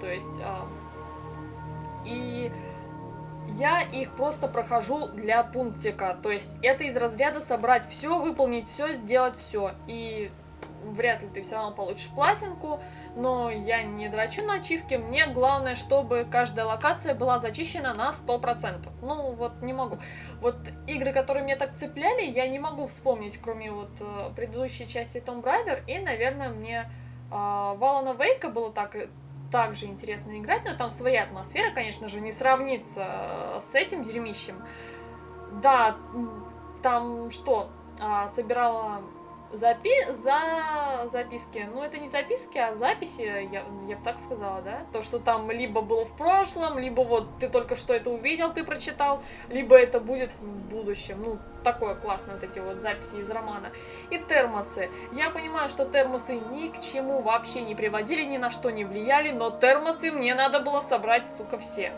То 0.00 0.10
есть... 0.10 0.40
А, 0.42 0.66
и 2.04 2.50
я 3.48 3.82
их 3.82 4.12
просто 4.16 4.48
прохожу 4.48 5.06
для 5.08 5.44
пунктика. 5.44 6.18
То 6.20 6.32
есть 6.32 6.56
это 6.62 6.84
из 6.84 6.96
разряда 6.96 7.40
собрать 7.40 7.88
все, 7.88 8.18
выполнить 8.18 8.68
все, 8.68 8.94
сделать 8.94 9.36
все. 9.38 9.72
И 9.86 10.32
вряд 10.92 11.22
ли 11.22 11.28
ты 11.28 11.42
все 11.42 11.54
равно 11.54 11.72
получишь 11.72 12.08
платинку, 12.08 12.80
но 13.14 13.50
я 13.50 13.82
не 13.82 14.08
драчу 14.08 14.42
на 14.42 14.54
ачивки, 14.54 14.94
мне 14.94 15.26
главное, 15.26 15.74
чтобы 15.74 16.26
каждая 16.30 16.66
локация 16.66 17.14
была 17.14 17.38
зачищена 17.38 17.94
на 17.94 18.10
100%. 18.10 18.88
Ну, 19.02 19.32
вот 19.32 19.62
не 19.62 19.72
могу. 19.72 19.98
Вот 20.40 20.56
игры, 20.86 21.12
которые 21.12 21.44
меня 21.44 21.56
так 21.56 21.76
цепляли, 21.76 22.24
я 22.24 22.46
не 22.48 22.58
могу 22.58 22.86
вспомнить, 22.86 23.38
кроме 23.38 23.70
вот 23.70 23.90
э, 24.00 24.30
предыдущей 24.36 24.86
части 24.86 25.18
Tomb 25.18 25.42
Raider, 25.42 25.82
и, 25.86 25.98
наверное, 25.98 26.50
мне 26.50 26.80
э, 26.80 26.84
Валана 27.30 28.14
Вейка 28.14 28.48
было 28.48 28.70
так, 28.70 28.96
также 29.50 29.86
интересно 29.86 30.38
играть, 30.38 30.64
но 30.64 30.76
там 30.76 30.90
своя 30.90 31.24
атмосфера, 31.24 31.72
конечно 31.72 32.08
же, 32.08 32.20
не 32.20 32.32
сравнится 32.32 33.06
э, 33.08 33.60
с 33.62 33.74
этим 33.74 34.02
дерьмищем. 34.02 34.62
Да, 35.62 35.96
там 36.82 37.30
что, 37.30 37.70
э, 38.00 38.28
собирала 38.28 39.00
запи 39.52 39.92
за 40.10 41.06
записки. 41.06 41.68
Ну, 41.72 41.82
это 41.82 41.98
не 41.98 42.08
записки, 42.08 42.58
а 42.58 42.74
записи, 42.74 43.22
я, 43.22 43.62
я 43.88 43.96
бы 43.96 44.04
так 44.04 44.18
сказала, 44.20 44.60
да? 44.62 44.80
То, 44.92 45.02
что 45.02 45.18
там 45.18 45.50
либо 45.50 45.80
было 45.80 46.04
в 46.04 46.16
прошлом, 46.16 46.78
либо 46.78 47.02
вот 47.02 47.28
ты 47.38 47.48
только 47.48 47.76
что 47.76 47.94
это 47.94 48.10
увидел, 48.10 48.52
ты 48.52 48.64
прочитал, 48.64 49.22
либо 49.48 49.76
это 49.76 50.00
будет 50.00 50.32
в 50.32 50.44
будущем. 50.68 51.22
Ну, 51.22 51.38
такое 51.62 51.94
классно, 51.94 52.34
вот 52.34 52.42
эти 52.42 52.58
вот 52.58 52.80
записи 52.80 53.16
из 53.16 53.30
романа. 53.30 53.70
И 54.10 54.18
термосы. 54.18 54.90
Я 55.12 55.30
понимаю, 55.30 55.68
что 55.68 55.84
термосы 55.84 56.34
ни 56.34 56.68
к 56.68 56.80
чему 56.80 57.22
вообще 57.22 57.62
не 57.62 57.74
приводили, 57.74 58.24
ни 58.24 58.38
на 58.38 58.50
что 58.50 58.70
не 58.70 58.84
влияли, 58.84 59.30
но 59.30 59.50
термосы 59.50 60.10
мне 60.10 60.34
надо 60.34 60.60
было 60.60 60.80
собрать, 60.80 61.28
сука, 61.36 61.58
все. 61.58 61.92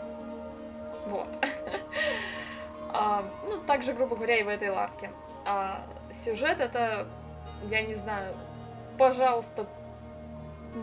Вот. 1.07 1.27
а, 2.93 3.23
ну, 3.47 3.57
также, 3.61 3.93
грубо 3.93 4.15
говоря, 4.15 4.37
и 4.37 4.43
в 4.43 4.47
этой 4.47 4.69
ларке. 4.69 5.09
А, 5.45 5.83
сюжет 6.23 6.59
это 6.59 7.07
я 7.69 7.81
не 7.81 7.95
знаю, 7.95 8.33
пожалуйста, 8.97 9.65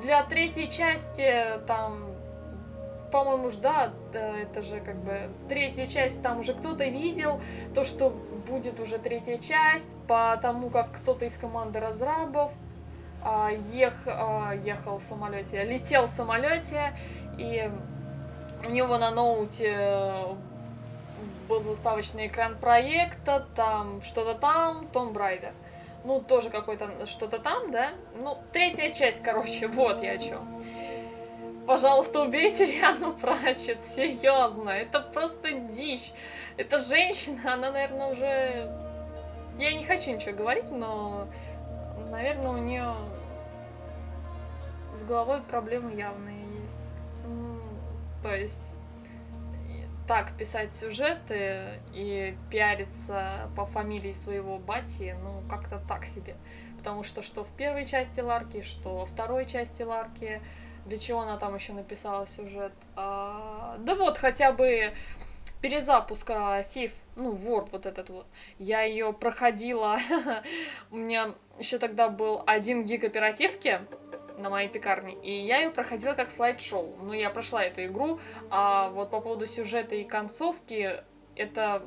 для 0.03 0.23
третьей 0.25 0.71
части 0.71 1.61
там, 1.67 2.05
по-моему, 3.13 3.51
ж, 3.51 3.57
да, 3.57 3.93
это 4.13 4.63
же 4.63 4.81
как 4.81 4.97
бы 4.97 5.31
третья 5.49 5.87
часть, 5.87 6.23
там 6.23 6.41
уже 6.41 6.55
кто-то 6.55 6.85
видел 6.85 7.41
то, 7.75 7.85
что 7.85 8.11
будет 8.49 8.81
уже 8.81 8.99
третья 8.99 9.39
часть, 9.39 9.89
потому 10.07 10.71
как 10.71 10.93
кто-то 10.93 11.25
из 11.25 11.37
команды 11.37 11.81
разрабов 11.81 12.53
а, 13.23 13.51
ех, 13.73 13.95
а, 14.07 14.53
ехал 14.53 14.99
в 14.99 15.03
самолете, 15.05 15.65
летел 15.65 16.07
в 16.07 16.11
самолете, 16.11 16.97
и 17.39 17.71
у 18.67 18.71
него 18.71 18.99
на 18.99 19.11
ноуте 19.11 20.37
был 21.49 21.63
заставочный 21.63 22.27
экран 22.27 22.57
проекта, 22.57 23.47
там 23.55 24.03
что-то 24.03 24.35
там, 24.35 24.89
Том 24.89 25.13
Брайдер. 25.13 25.53
Ну, 26.07 26.21
тоже 26.21 26.51
какой-то 26.51 27.05
что-то 27.07 27.41
там, 27.41 27.73
да? 27.73 27.91
Ну, 28.15 28.39
третья 28.53 28.93
часть, 28.93 29.21
короче, 29.25 29.67
вот 29.67 30.01
я 30.05 30.13
о 30.13 30.19
чем. 30.19 30.63
Пожалуйста, 31.67 32.23
уберите 32.23 32.65
Риану 32.65 33.13
Прачет, 33.13 33.85
серьезно, 33.85 34.71
это 34.71 35.01
просто 35.01 35.51
дичь. 35.51 36.13
Эта 36.57 36.79
женщина, 36.79 37.55
она, 37.55 37.73
наверное, 37.73 38.13
уже... 38.13 38.73
Я 39.59 39.73
не 39.73 39.85
хочу 39.85 40.13
ничего 40.13 40.37
говорить, 40.37 40.71
но, 40.71 41.27
наверное, 42.13 42.51
у 42.51 42.59
нее 42.59 42.95
с 44.95 45.03
головой 45.03 45.41
проблемы 45.43 45.93
явные 45.93 46.45
есть. 46.63 46.79
То 48.23 48.33
есть 48.33 48.66
так 50.07 50.37
писать 50.37 50.73
сюжеты 50.73 51.81
и 51.93 52.37
пиариться 52.51 53.51
по 53.57 53.67
фамилии 53.67 54.13
своего 54.13 54.59
бати, 54.59 55.17
ну, 55.23 55.43
как-то 55.49 55.81
так 55.89 56.07
себе. 56.07 56.37
Потому 56.79 57.03
что 57.03 57.23
что 57.23 57.45
в 57.45 57.49
первой 57.57 57.85
части 57.85 58.21
Ларки, 58.21 58.63
что 58.63 58.97
во 58.99 59.07
второй 59.07 59.47
части 59.47 59.83
Ларки, 59.83 60.41
для 60.85 60.99
чего 60.99 61.21
она 61.21 61.37
там 61.37 61.55
еще 61.55 61.73
написала 61.73 62.27
сюжет. 62.29 62.73
А, 62.95 63.77
да 63.81 63.95
вот, 63.97 64.19
хотя 64.19 64.53
бы 64.53 64.93
перезапуск 65.61 66.31
Thief, 66.31 66.93
ну, 67.17 67.35
Word 67.35 67.71
вот 67.73 67.87
этот 67.87 68.09
вот. 68.11 68.27
Я 68.59 68.83
ее 68.83 69.13
проходила, 69.13 69.99
у 70.91 70.97
меня 70.97 71.35
еще 71.59 71.79
тогда 71.79 72.09
был 72.09 72.43
один 72.47 72.85
гиг 72.85 73.03
оперативки, 73.05 73.81
на 74.37 74.51
моей 74.51 74.69
пекарне, 74.69 75.15
и 75.15 75.33
я 75.33 75.59
ее 75.59 75.71
проходила 75.71 76.15
как 76.15 76.31
слайд-шоу. 76.31 76.97
Ну, 77.03 77.13
я 77.13 77.31
прошла 77.31 77.65
эту 77.65 77.85
игру, 77.85 78.19
а 78.51 78.91
вот 78.91 79.11
по 79.11 79.21
поводу 79.21 79.47
сюжета 79.47 79.95
и 79.95 80.05
концовки, 80.05 81.03
это 81.35 81.83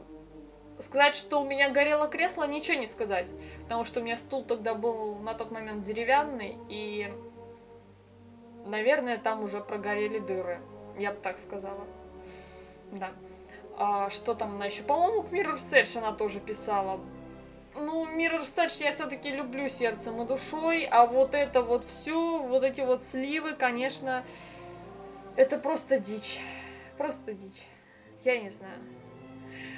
сказать, 0.80 1.16
что 1.16 1.42
у 1.42 1.46
меня 1.46 1.70
горело 1.70 2.08
кресло, 2.08 2.48
ничего 2.48 2.78
не 2.78 2.88
сказать, 2.88 3.32
потому 3.64 3.84
что 3.84 4.00
у 4.00 4.04
меня 4.04 4.18
стул 4.18 4.44
тогда 4.44 4.74
был 4.74 5.16
на 5.16 5.34
тот 5.34 5.52
момент 5.52 5.84
деревянный, 5.84 6.58
и, 6.70 7.12
наверное, 8.66 9.18
там 9.18 9.44
уже 9.44 9.60
прогорели 9.60 10.20
дыры, 10.20 10.60
я 10.98 11.12
бы 11.12 11.18
так 11.22 11.40
сказала. 11.40 11.86
Да. 12.92 13.12
А, 13.78 14.10
что 14.10 14.34
там 14.34 14.56
она 14.56 14.66
еще? 14.66 14.84
По-моему, 14.84 15.24
Mirror's 15.32 15.72
Edge 15.72 15.98
она 15.98 16.12
тоже 16.12 16.40
писала 16.40 17.00
ну, 17.80 18.06
Mirror's 18.06 18.54
Edge 18.56 18.84
я 18.84 18.92
все-таки 18.92 19.30
люблю 19.32 19.68
сердцем 19.70 20.22
и 20.22 20.26
душой, 20.26 20.86
а 20.86 21.06
вот 21.06 21.34
это 21.34 21.62
вот 21.62 21.86
все, 21.86 22.40
вот 22.40 22.64
эти 22.64 22.82
вот 22.82 23.02
сливы, 23.02 23.54
конечно, 23.54 24.24
это 25.36 25.58
просто 25.58 26.00
дичь. 26.00 26.40
Просто 26.98 27.34
дичь. 27.34 27.64
Я 28.24 28.40
не 28.40 28.50
знаю. 28.50 28.80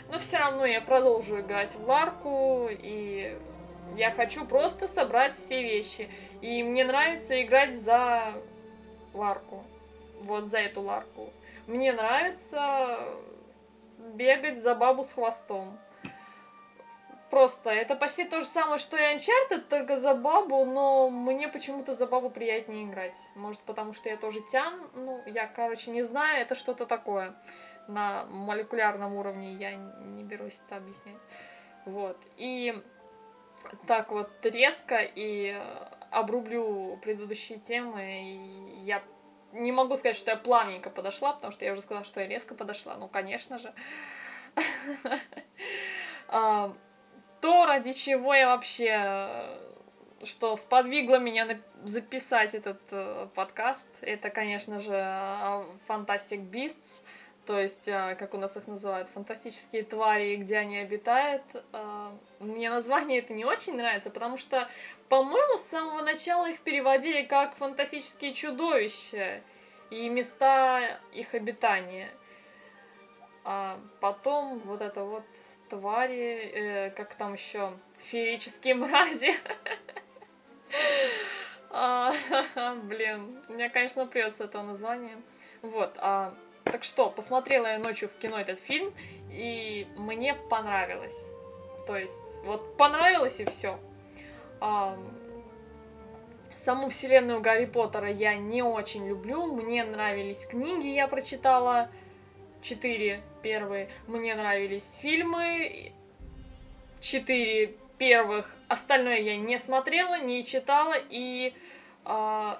Но 0.10 0.20
все 0.20 0.38
равно 0.38 0.66
я 0.66 0.82
продолжу 0.82 1.40
играть 1.40 1.76
в 1.76 1.88
Ларку, 1.88 2.68
и 2.70 3.38
я 3.96 4.12
хочу 4.12 4.46
просто 4.46 4.88
собрать 4.88 5.36
все 5.36 5.62
вещи. 5.62 6.10
И 6.42 6.64
мне 6.64 6.84
нравится 6.84 7.42
играть 7.42 7.80
за 7.80 8.34
Ларку. 9.14 9.64
Вот 10.22 10.46
за 10.48 10.60
эту 10.60 10.82
Ларку. 10.82 11.32
Мне 11.68 11.94
нравится 11.94 13.00
бегать 14.16 14.62
за 14.62 14.76
бабу 14.76 15.04
с 15.04 15.12
хвостом. 15.12 15.78
Просто 17.32 17.70
это 17.70 17.96
почти 17.96 18.26
то 18.26 18.42
же 18.42 18.46
самое, 18.46 18.78
что 18.78 18.98
и 18.98 19.16
Uncharted, 19.16 19.62
только 19.70 19.96
за 19.96 20.14
бабу, 20.14 20.66
но 20.66 21.10
мне 21.10 21.48
почему-то 21.48 21.94
за 21.94 22.06
бабу 22.06 22.30
приятнее 22.30 22.84
играть. 22.84 23.16
Может, 23.36 23.62
потому 23.62 23.94
что 23.94 24.10
я 24.10 24.18
тоже 24.18 24.42
тян, 24.52 24.90
ну, 24.94 25.24
я, 25.26 25.48
короче, 25.48 25.92
не 25.92 26.04
знаю, 26.04 26.42
это 26.42 26.56
что-то 26.56 26.86
такое. 26.86 27.34
На 27.88 28.26
молекулярном 28.26 29.16
уровне 29.16 29.54
я 29.54 29.76
не 29.76 30.24
берусь 30.24 30.62
это 30.68 30.76
объяснять. 30.76 31.22
Вот. 31.86 32.18
И 32.36 32.76
так 33.88 34.12
вот 34.12 34.30
резко 34.44 34.98
и 35.00 35.58
обрублю 36.12 37.00
предыдущие 37.02 37.60
темы, 37.60 38.24
и 38.24 38.84
я 38.84 39.02
не 39.54 39.72
могу 39.72 39.96
сказать, 39.96 40.18
что 40.18 40.32
я 40.32 40.38
плавненько 40.38 40.90
подошла, 40.90 41.32
потому 41.32 41.54
что 41.54 41.64
я 41.64 41.72
уже 41.72 41.82
сказала, 41.82 42.04
что 42.04 42.20
я 42.20 42.28
резко 42.28 42.56
подошла. 42.56 42.98
Ну, 42.98 43.08
конечно 43.08 43.58
же. 43.58 43.74
то, 47.42 47.66
ради 47.66 47.94
чего 47.94 48.34
я 48.34 48.48
вообще, 48.48 48.98
э, 49.04 50.26
что 50.26 50.56
сподвигло 50.56 51.18
меня 51.18 51.60
записать 51.84 52.54
этот 52.54 52.80
э, 52.92 53.28
подкаст, 53.34 53.88
это, 54.02 54.30
конечно 54.30 54.80
же, 54.80 54.92
Fantastic 55.88 56.50
Beasts, 56.50 57.02
то 57.48 57.60
есть, 57.60 57.88
э, 57.88 58.16
как 58.20 58.36
у 58.36 58.38
нас 58.38 58.56
их 58.56 58.68
называют, 58.68 59.10
фантастические 59.10 59.84
твари, 59.84 60.36
где 60.36 60.58
они 60.58 60.78
обитают. 60.78 61.42
Мне 62.40 62.70
название 62.70 63.20
это 63.20 63.34
не 63.34 63.46
очень 63.46 63.76
нравится, 63.76 64.12
потому 64.12 64.38
что, 64.38 64.70
по-моему, 65.10 65.58
с 65.58 65.64
самого 65.64 66.02
начала 66.04 66.48
их 66.48 66.60
переводили 66.60 67.24
как 67.24 67.56
фантастические 67.56 68.34
чудовища 68.34 69.42
и 69.90 70.08
места 70.08 71.00
их 71.12 71.34
обитания. 71.34 72.10
А 73.44 73.80
потом 74.00 74.60
вот 74.60 74.82
это 74.82 75.04
вот 75.04 75.26
твари, 75.72 76.52
э, 76.54 76.90
как 76.92 77.16
там 77.16 77.34
еще, 77.34 77.74
феерические 78.04 78.76
мрази. 78.76 79.34
А, 81.74 82.14
блин, 82.84 83.42
меня, 83.48 83.70
конечно, 83.70 84.06
прет 84.06 84.36
с 84.36 84.42
этого 84.42 84.62
названия. 84.62 85.16
Вот, 85.62 85.94
а, 86.00 86.34
так 86.66 86.84
что, 86.84 87.10
посмотрела 87.10 87.66
я 87.66 87.80
ночью 87.80 88.10
в 88.10 88.14
кино 88.18 88.38
этот 88.38 88.60
фильм, 88.60 88.94
и 89.30 89.88
мне 89.96 90.34
понравилось. 90.34 91.18
То 91.88 91.96
есть, 91.96 92.20
вот 92.44 92.76
понравилось 92.76 93.40
и 93.40 93.46
все. 93.46 93.80
А, 94.60 94.98
саму 96.58 96.90
вселенную 96.90 97.40
Гарри 97.40 97.68
Поттера 97.68 98.12
я 98.12 98.36
не 98.36 98.64
очень 98.64 99.08
люблю. 99.08 99.46
Мне 99.46 99.86
нравились 99.86 100.46
книги, 100.46 100.88
я 100.88 101.08
прочитала 101.08 101.90
четыре 102.62 103.24
первые. 103.42 103.90
Мне 104.08 104.36
нравились 104.36 104.98
фильмы, 105.02 105.94
четыре 107.00 107.76
первых. 107.98 108.50
Остальное 108.68 109.20
я 109.20 109.38
не 109.38 109.58
смотрела, 109.60 110.20
не 110.20 110.44
читала 110.46 110.96
и, 111.10 111.54
э, 112.06 112.56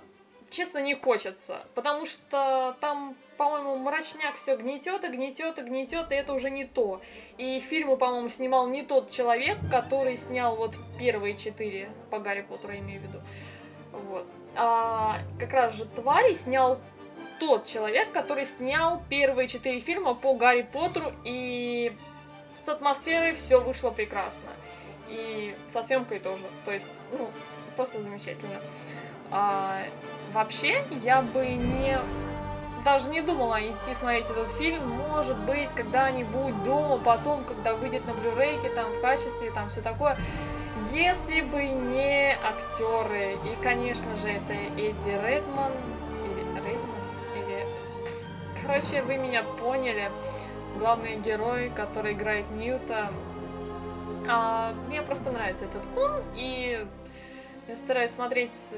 честно, 0.50 0.80
не 0.80 0.96
хочется. 0.96 1.66
Потому 1.74 2.06
что 2.06 2.76
там, 2.82 3.16
по-моему, 3.38 3.78
мрачняк 3.78 4.36
все 4.36 4.56
гнетет 4.56 5.04
и 5.04 5.08
гнетет 5.08 5.58
и 5.58 5.62
гнетет, 5.62 6.12
и 6.12 6.16
это 6.16 6.34
уже 6.34 6.52
не 6.52 6.66
то. 6.66 7.02
И 7.38 7.60
фильмы, 7.60 7.98
по-моему, 7.98 8.30
снимал 8.30 8.68
не 8.68 8.84
тот 8.84 9.10
человек, 9.10 9.58
который 9.70 10.18
снял 10.18 10.56
вот 10.56 10.76
первые 11.00 11.38
четыре 11.38 11.90
по 12.10 12.20
Гарри 12.20 12.42
Поттеру, 12.42 12.76
имею 12.76 13.02
в 13.02 13.04
виду. 13.04 13.22
Вот. 13.92 14.26
А 14.56 15.22
как 15.40 15.52
раз 15.54 15.74
же 15.76 15.86
Твари 15.86 16.34
снял 16.34 16.80
тот 17.42 17.66
человек, 17.66 18.12
который 18.12 18.46
снял 18.46 19.02
первые 19.10 19.48
четыре 19.48 19.80
фильма 19.80 20.14
по 20.14 20.36
Гарри 20.36 20.62
Поттеру, 20.62 21.12
и 21.24 21.92
с 22.62 22.70
атмосферой 22.70 23.34
все 23.34 23.60
вышло 23.60 23.90
прекрасно. 23.90 24.52
И 25.10 25.56
со 25.68 25.82
съемкой 25.82 26.20
тоже. 26.20 26.44
То 26.66 26.72
есть, 26.72 27.00
ну, 27.12 27.32
просто 27.76 28.00
замечательно. 28.00 28.62
А, 29.32 29.82
вообще, 30.34 30.86
я 31.04 31.24
бы 31.24 31.48
не 31.48 31.98
даже 32.86 33.10
не 33.10 33.22
думала 33.22 33.60
идти 33.60 33.96
смотреть 33.96 34.30
этот 34.30 34.52
фильм, 34.54 34.88
может 34.88 35.38
быть, 35.40 35.70
когда-нибудь 35.70 36.64
дома, 36.64 37.00
потом, 37.00 37.44
когда 37.46 37.74
выйдет 37.74 38.06
на 38.06 38.14
блюрейке, 38.14 38.70
там, 38.70 38.92
в 38.92 39.02
качестве, 39.02 39.52
там, 39.52 39.70
все 39.70 39.82
такое. 39.82 40.16
Если 40.92 41.42
бы 41.42 41.64
не 41.64 42.34
актеры, 42.36 43.34
и, 43.34 43.64
конечно 43.64 44.16
же, 44.18 44.30
это 44.30 44.54
Эдди 44.54 45.20
Редман, 45.26 45.72
Короче, 48.62 49.02
вы 49.02 49.18
меня 49.18 49.44
поняли. 49.44 50.12
Главный 50.78 51.18
герой, 51.18 51.70
который 51.70 52.14
играет 52.14 52.50
Ньюта. 52.52 53.12
А, 54.30 54.74
мне 54.88 55.02
просто 55.02 55.32
нравится 55.32 55.66
этот 55.66 55.86
кун, 55.88 56.22
и 56.36 56.88
я 57.68 57.76
стараюсь 57.76 58.12
смотреть 58.12 58.54
э, 58.72 58.78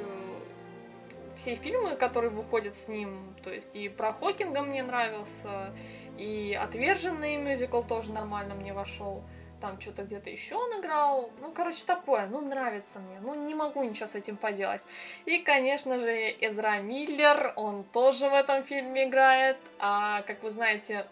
все 1.36 1.56
фильмы, 1.56 1.96
которые 1.96 2.32
выходят 2.32 2.76
с 2.76 2.88
ним. 2.88 3.36
То 3.44 3.52
есть 3.52 3.76
и 3.76 3.90
про 3.90 4.14
Хокинга 4.14 4.62
мне 4.62 4.84
нравился, 4.84 5.74
и 6.18 6.58
Отверженный 6.60 7.36
мюзикл 7.36 7.82
тоже 7.82 8.14
нормально 8.14 8.56
мне 8.56 8.74
вошел 8.74 9.22
там 9.64 9.80
что-то 9.80 10.04
где-то 10.04 10.30
еще 10.30 10.56
он 10.56 10.82
играл. 10.82 11.32
Ну, 11.40 11.54
короче, 11.54 11.86
такое, 11.86 12.28
ну, 12.28 12.42
нравится 12.42 13.00
мне. 13.00 13.18
Ну, 13.22 13.34
не 13.34 13.56
могу 13.56 13.82
ничего 13.82 14.08
с 14.08 14.16
этим 14.16 14.36
поделать. 14.36 14.82
И, 15.24 15.38
конечно 15.38 16.00
же, 16.00 16.12
Эзра 16.42 16.82
Миллер, 16.82 17.54
он 17.56 17.86
тоже 17.86 18.30
в 18.30 18.34
этом 18.34 18.64
фильме 18.64 19.06
играет. 19.06 19.56
А, 19.80 20.22
как 20.24 20.44
вы 20.44 20.50
знаете, 20.50 21.08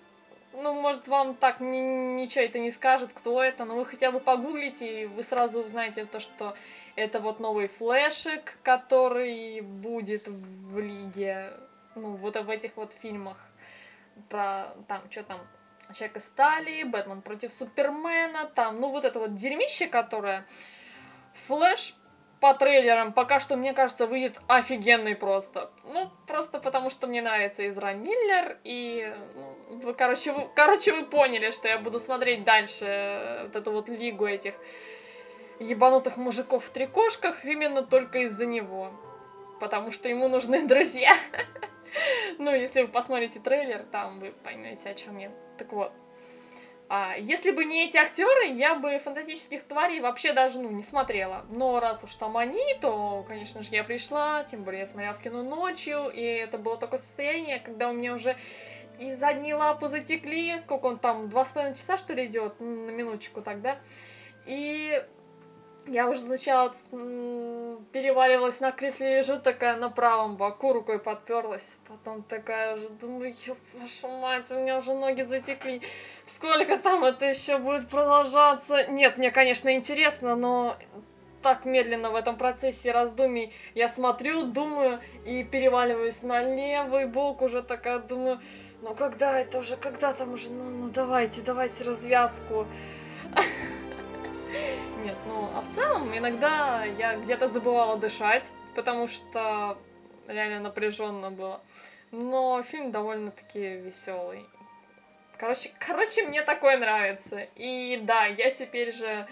ну, 0.51 0.73
может, 0.73 1.07
вам 1.07 1.35
так 1.35 1.61
ни, 1.61 1.77
ничего 1.77 2.43
это 2.43 2.59
не 2.59 2.71
скажет, 2.71 3.13
кто 3.13 3.41
это, 3.41 3.63
но 3.63 3.75
вы 3.75 3.85
хотя 3.85 4.11
бы 4.11 4.19
погуглите, 4.19 5.03
и 5.03 5.05
вы 5.05 5.23
сразу 5.23 5.61
узнаете 5.61 6.03
то, 6.03 6.19
что 6.19 6.53
это 6.97 7.21
вот 7.21 7.39
новый 7.39 7.69
флешек, 7.69 8.57
который 8.63 9.61
будет 9.61 10.27
в 10.27 10.77
лиге, 10.77 11.53
ну, 11.95 12.17
вот 12.17 12.35
в 12.35 12.49
этих 12.49 12.75
вот 12.75 12.91
фильмах 13.01 13.37
про, 14.27 14.75
там, 14.89 15.09
что 15.09 15.23
там, 15.23 15.39
Человека 15.93 16.19
стали, 16.19 16.83
Бэтмен 16.83 17.21
против 17.21 17.51
Супермена, 17.53 18.45
там, 18.45 18.79
ну, 18.79 18.89
вот 18.89 19.05
это 19.05 19.19
вот 19.19 19.35
дерьмище, 19.35 19.87
которое 19.87 20.45
Флэш 21.47 21.95
по 22.41 22.55
трейлерам 22.55 23.13
пока 23.13 23.39
что, 23.39 23.55
мне 23.55 23.73
кажется, 23.73 24.07
выйдет 24.07 24.41
офигенный 24.47 25.15
просто. 25.15 25.69
Ну, 25.83 26.09
просто 26.27 26.59
потому 26.59 26.89
что 26.89 27.05
мне 27.07 27.21
нравится 27.21 27.67
Изра 27.69 27.93
Миллер, 27.93 28.57
и, 28.63 29.15
ну, 29.35 29.77
вы, 29.77 29.93
короче, 29.93 30.33
вы, 30.33 30.49
короче, 30.55 30.91
вы 30.91 31.05
поняли, 31.05 31.51
что 31.51 31.67
я 31.67 31.77
буду 31.77 31.99
смотреть 31.99 32.43
дальше 32.43 32.85
э, 32.85 33.43
вот 33.43 33.55
эту 33.55 33.71
вот 33.71 33.89
лигу 33.89 34.25
этих 34.25 34.55
ебанутых 35.59 36.17
мужиков 36.17 36.65
в 36.65 36.69
трикошках 36.71 37.45
именно 37.45 37.83
только 37.83 38.23
из-за 38.23 38.47
него. 38.47 38.91
Потому 39.59 39.91
что 39.91 40.09
ему 40.09 40.27
нужны 40.27 40.61
друзья. 40.67 41.15
Ну, 42.37 42.53
если 42.55 42.81
вы 42.81 42.87
посмотрите 42.87 43.39
трейлер, 43.39 43.83
там 43.91 44.19
вы 44.19 44.31
поймете, 44.31 44.89
о 44.89 44.93
чем 44.93 45.17
я. 45.17 45.31
Так 45.57 45.73
вот. 45.73 45.91
А, 46.93 47.15
если 47.17 47.51
бы 47.51 47.63
не 47.63 47.87
эти 47.87 47.95
актеры, 47.95 48.47
я 48.47 48.75
бы 48.75 48.99
фантастических 48.99 49.63
тварей 49.63 50.01
вообще 50.01 50.33
даже 50.33 50.59
ну, 50.59 50.69
не 50.69 50.83
смотрела. 50.83 51.45
Но 51.49 51.79
раз 51.79 52.03
уж 52.03 52.13
там 52.15 52.35
они, 52.35 52.75
то, 52.81 53.23
конечно 53.27 53.63
же, 53.63 53.69
я 53.71 53.85
пришла, 53.85 54.43
тем 54.43 54.63
более 54.63 54.81
я 54.81 54.87
смотрела 54.87 55.13
в 55.13 55.21
кино 55.21 55.41
ночью, 55.41 56.09
и 56.09 56.21
это 56.21 56.57
было 56.57 56.77
такое 56.77 56.99
состояние, 56.99 57.59
когда 57.59 57.89
у 57.89 57.93
меня 57.93 58.13
уже 58.13 58.35
и 58.99 59.13
задние 59.13 59.55
лапы 59.55 59.87
затекли, 59.87 60.59
сколько 60.59 60.85
он 60.85 60.99
там, 60.99 61.29
два 61.29 61.45
с 61.45 61.51
половиной 61.51 61.77
часа, 61.77 61.97
что 61.97 62.13
ли, 62.13 62.25
идет, 62.25 62.59
на 62.59 62.91
минуточку 62.91 63.41
тогда. 63.41 63.77
И 64.45 65.01
я 65.87 66.07
уже 66.07 66.21
сначала 66.21 66.73
переваливалась 67.91 68.59
на 68.59 68.71
кресле, 68.71 69.17
лежу 69.17 69.39
такая 69.39 69.75
на 69.77 69.89
правом 69.89 70.35
боку, 70.35 70.73
рукой 70.73 70.99
подперлась. 70.99 71.77
Потом 71.87 72.23
такая 72.23 72.75
уже, 72.75 72.89
думаю, 72.89 73.35
ёб 73.45 73.57
вашу 73.73 74.07
мать, 74.07 74.51
у 74.51 74.55
меня 74.55 74.77
уже 74.77 74.93
ноги 74.93 75.23
затекли. 75.23 75.81
Сколько 76.27 76.77
там 76.77 77.03
это 77.03 77.25
еще 77.25 77.57
будет 77.57 77.89
продолжаться? 77.89 78.85
Нет, 78.87 79.17
мне, 79.17 79.31
конечно, 79.31 79.73
интересно, 79.73 80.35
но 80.35 80.77
так 81.41 81.65
медленно 81.65 82.11
в 82.11 82.15
этом 82.15 82.37
процессе 82.37 82.91
раздумий 82.91 83.51
я 83.73 83.87
смотрю, 83.87 84.43
думаю 84.43 84.99
и 85.25 85.43
переваливаюсь 85.43 86.21
на 86.21 86.43
левый 86.43 87.07
бок, 87.07 87.41
уже 87.41 87.63
такая 87.63 87.99
думаю, 87.99 88.39
ну 88.83 88.93
когда 88.93 89.39
это 89.39 89.57
уже, 89.57 89.75
когда 89.75 90.13
там 90.13 90.33
уже, 90.33 90.49
ну, 90.49 90.63
ну 90.69 90.89
давайте, 90.89 91.41
давайте 91.41 91.83
развязку. 91.83 92.67
Нет, 95.03 95.17
ну, 95.25 95.49
а 95.55 95.61
в 95.61 95.73
целом 95.73 96.15
иногда 96.15 96.85
я 96.85 97.15
где-то 97.15 97.47
забывала 97.47 97.97
дышать, 97.97 98.47
потому 98.75 99.07
что 99.07 99.77
реально 100.27 100.59
напряженно 100.59 101.31
было. 101.31 101.61
Но 102.11 102.61
фильм 102.61 102.91
довольно-таки 102.91 103.77
веселый. 103.77 104.45
Короче, 105.37 105.71
короче, 105.79 106.23
мне 106.23 106.43
такое 106.43 106.77
нравится. 106.77 107.47
И 107.55 107.99
да, 108.03 108.25
я 108.27 108.51
теперь 108.51 108.91
же, 108.91 109.27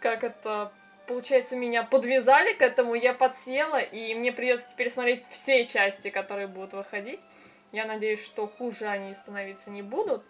как 0.00 0.24
это, 0.24 0.72
получается, 1.06 1.54
меня 1.54 1.84
подвязали 1.84 2.52
к 2.54 2.60
этому, 2.60 2.96
я 2.96 3.14
подсела, 3.14 3.78
и 3.78 4.12
мне 4.14 4.32
придется 4.32 4.70
теперь 4.70 4.90
смотреть 4.90 5.24
все 5.28 5.66
части, 5.66 6.10
которые 6.10 6.48
будут 6.48 6.72
выходить. 6.72 7.20
Я 7.70 7.84
надеюсь, 7.84 8.24
что 8.24 8.48
хуже 8.48 8.86
они 8.86 9.14
становиться 9.14 9.70
не 9.70 9.82
будут. 9.82 10.24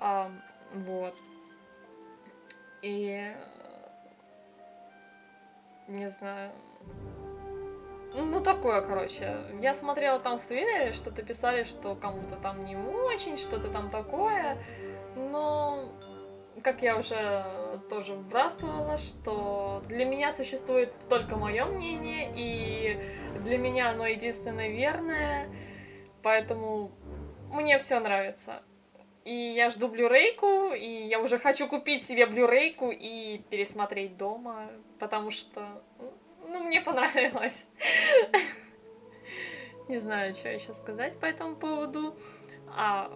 А, 0.00 0.30
вот. 0.72 1.14
И 2.80 3.34
не 5.88 6.10
знаю. 6.10 6.52
Ну, 8.14 8.40
такое, 8.40 8.80
короче. 8.80 9.36
Я 9.60 9.74
смотрела 9.74 10.18
там 10.18 10.38
в 10.38 10.46
Твиттере, 10.46 10.92
что-то 10.92 11.22
писали, 11.22 11.64
что 11.64 11.94
кому-то 11.94 12.36
там 12.36 12.64
не 12.64 12.76
очень, 12.76 13.36
что-то 13.36 13.68
там 13.70 13.90
такое. 13.90 14.56
Но, 15.14 15.92
как 16.62 16.82
я 16.82 16.96
уже 16.96 17.44
тоже 17.90 18.14
вбрасывала, 18.14 18.98
что 18.98 19.82
для 19.88 20.04
меня 20.04 20.32
существует 20.32 20.92
только 21.08 21.36
мое 21.36 21.66
мнение, 21.66 22.32
и 22.34 23.40
для 23.40 23.58
меня 23.58 23.90
оно 23.90 24.06
единственное 24.06 24.68
верное. 24.68 25.48
Поэтому 26.22 26.92
мне 27.50 27.78
все 27.78 28.00
нравится. 28.00 28.62
И 29.28 29.52
я 29.52 29.68
жду 29.68 29.88
блюрейку, 29.88 30.72
и 30.72 31.06
я 31.06 31.20
уже 31.20 31.38
хочу 31.38 31.68
купить 31.68 32.02
себе 32.02 32.24
блюрейку 32.24 32.90
и 32.90 33.42
пересмотреть 33.50 34.16
дома, 34.16 34.70
потому 34.98 35.30
что, 35.30 35.82
ну, 36.46 36.60
мне 36.60 36.80
понравилось. 36.80 37.62
Не 39.88 39.98
знаю, 39.98 40.32
что 40.32 40.48
еще 40.48 40.72
сказать 40.72 41.20
по 41.20 41.26
этому 41.26 41.56
поводу. 41.56 42.16
А, 42.74 43.12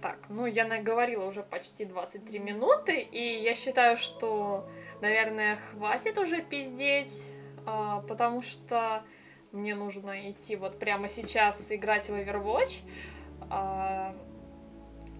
так, 0.00 0.30
ну, 0.30 0.46
я 0.46 0.66
наговорила 0.66 1.26
уже 1.26 1.42
почти 1.42 1.84
23 1.84 2.38
минуты, 2.38 3.00
и 3.00 3.42
я 3.42 3.54
считаю, 3.54 3.98
что, 3.98 4.66
наверное, 5.02 5.56
хватит 5.56 6.16
уже 6.16 6.40
пиздеть, 6.40 7.22
а, 7.66 8.00
потому 8.08 8.40
что 8.40 9.04
мне 9.52 9.74
нужно 9.74 10.30
идти 10.30 10.56
вот 10.56 10.78
прямо 10.78 11.06
сейчас 11.06 11.70
играть 11.70 12.08
в 12.08 12.14
Overwatch. 12.14 12.80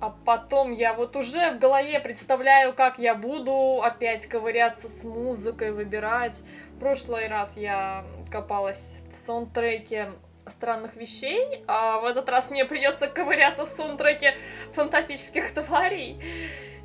А, 0.04 0.14
потом 0.26 0.72
я 0.72 0.92
вот 0.92 1.16
уже 1.16 1.52
в 1.52 1.58
голове 1.58 1.98
представляю, 1.98 2.74
как 2.74 2.98
я 2.98 3.14
буду 3.14 3.80
опять 3.82 4.26
ковыряться 4.26 4.88
с 4.88 5.02
музыкой, 5.02 5.72
выбирать. 5.72 6.38
В 6.76 6.80
прошлый 6.80 7.28
раз 7.28 7.56
я 7.56 8.04
копалась 8.30 8.98
в 9.14 9.16
саундтреке 9.16 10.10
странных 10.46 10.96
вещей, 10.96 11.64
а 11.66 12.00
в 12.00 12.04
этот 12.04 12.28
раз 12.28 12.50
мне 12.50 12.66
придется 12.66 13.06
ковыряться 13.06 13.64
в 13.64 13.68
саундтреке 13.68 14.34
фантастических 14.74 15.54
тварей. 15.54 16.20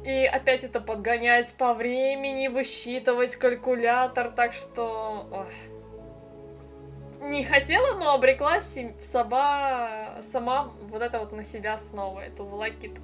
И 0.06 0.26
опять 0.26 0.64
это 0.64 0.80
подгонять 0.80 1.54
по 1.56 1.74
времени, 1.74 2.48
высчитывать 2.48 3.36
калькулятор, 3.36 4.32
так 4.32 4.54
что... 4.54 5.28
Ой 5.30 5.79
не 7.20 7.44
хотела, 7.44 7.98
но 7.98 8.14
обреклась 8.14 8.78
сама, 9.02 10.22
сама 10.22 10.72
вот 10.90 11.02
это 11.02 11.20
вот 11.20 11.32
на 11.32 11.44
себя 11.44 11.78
снова, 11.78 12.22
эту 12.22 12.46
волокиту. 12.46 13.02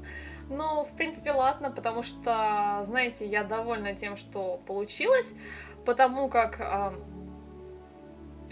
Но, 0.50 0.86
в 0.86 0.92
принципе, 0.96 1.32
ладно, 1.32 1.72
потому 1.72 2.04
что, 2.04 2.84
знаете, 2.86 3.26
я 3.26 3.44
довольна 3.44 3.96
тем, 3.96 4.16
что 4.16 4.62
получилось, 4.68 5.34
потому 5.86 6.30
как, 6.30 6.60
э, 6.60 6.92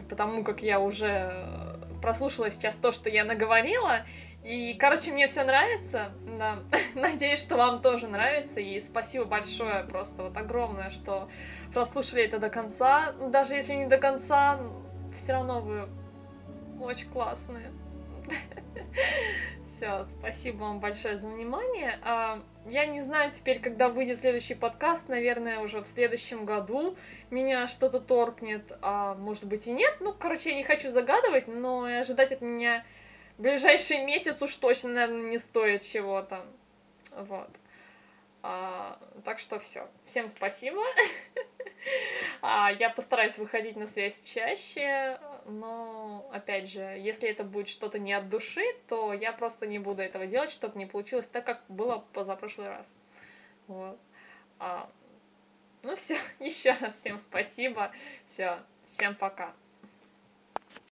потому 0.10 0.44
как 0.44 0.64
я 0.64 0.80
уже 0.80 1.80
прослушала 2.02 2.50
сейчас 2.50 2.76
то, 2.78 2.92
что 2.92 3.10
я 3.10 3.24
наговорила, 3.24 4.06
и, 4.44 4.74
короче, 4.74 5.12
мне 5.12 5.28
все 5.28 5.44
нравится, 5.44 6.12
да. 6.38 6.60
Надеюсь, 6.96 7.40
что 7.40 7.56
вам 7.56 7.82
тоже 7.82 8.08
нравится, 8.08 8.60
и 8.60 8.80
спасибо 8.80 9.26
большое, 9.26 9.84
просто 9.84 10.24
вот 10.24 10.36
огромное, 10.36 10.90
что 10.90 11.30
прослушали 11.74 12.24
это 12.24 12.40
до 12.40 12.50
конца, 12.50 13.14
даже 13.14 13.54
если 13.54 13.74
не 13.74 13.86
до 13.86 13.98
конца, 13.98 14.60
все 15.16 15.34
равно 15.34 15.62
вы 15.62 15.88
очень 16.80 17.10
классные. 17.10 17.72
Все, 19.76 20.06
спасибо 20.06 20.58
вам 20.58 20.80
большое 20.80 21.18
за 21.18 21.28
внимание. 21.28 22.00
А, 22.04 22.42
я 22.68 22.86
не 22.86 23.02
знаю 23.02 23.32
теперь, 23.32 23.60
когда 23.60 23.90
выйдет 23.90 24.22
следующий 24.22 24.54
подкаст, 24.54 25.10
наверное, 25.10 25.60
уже 25.60 25.82
в 25.82 25.88
следующем 25.88 26.46
году 26.46 26.96
меня 27.32 27.68
что-то 27.68 28.00
торкнет, 28.00 28.78
а 28.82 29.16
может 29.16 29.46
быть 29.46 29.68
и 29.68 29.74
нет. 29.74 29.98
Ну, 30.00 30.14
короче, 30.14 30.52
я 30.52 30.56
не 30.56 30.64
хочу 30.64 30.90
загадывать, 30.90 31.48
но 31.48 31.84
ожидать 31.84 32.32
от 32.32 32.42
меня 32.42 32.86
в 33.38 33.42
ближайший 33.42 34.06
месяц 34.06 34.42
уж 34.42 34.56
точно, 34.56 34.92
наверное, 34.92 35.32
не 35.32 35.38
стоит 35.38 35.82
чего-то. 35.82 36.46
Вот. 37.18 37.50
А, 38.42 39.00
так 39.26 39.40
что 39.40 39.60
все. 39.60 39.90
Всем 40.06 40.30
спасибо. 40.30 40.82
а, 42.42 42.72
я 42.72 42.90
постараюсь 42.90 43.38
выходить 43.38 43.76
на 43.76 43.88
связь 43.88 44.22
чаще, 44.24 45.20
но, 45.46 46.30
опять 46.32 46.70
же, 46.70 46.82
если 46.82 47.30
это 47.30 47.44
будет 47.44 47.68
что-то 47.68 48.00
не 48.00 48.14
от 48.14 48.30
души, 48.30 48.64
то 48.88 49.14
я 49.14 49.32
просто 49.32 49.66
не 49.66 49.80
буду 49.80 50.02
этого 50.02 50.28
делать, 50.28 50.50
чтобы 50.50 50.78
не 50.78 50.86
получилось 50.86 51.28
так, 51.28 51.46
как 51.46 51.64
было 51.68 52.04
позапрошлый 52.14 52.68
раз. 52.68 52.94
Вот. 53.68 54.00
А, 54.60 54.90
ну 55.84 55.96
все, 55.96 56.18
еще 56.40 56.72
раз 56.80 57.00
всем 57.00 57.20
спасибо. 57.20 57.92
Все, 58.34 58.60
всем 58.88 59.16
пока. 59.16 59.54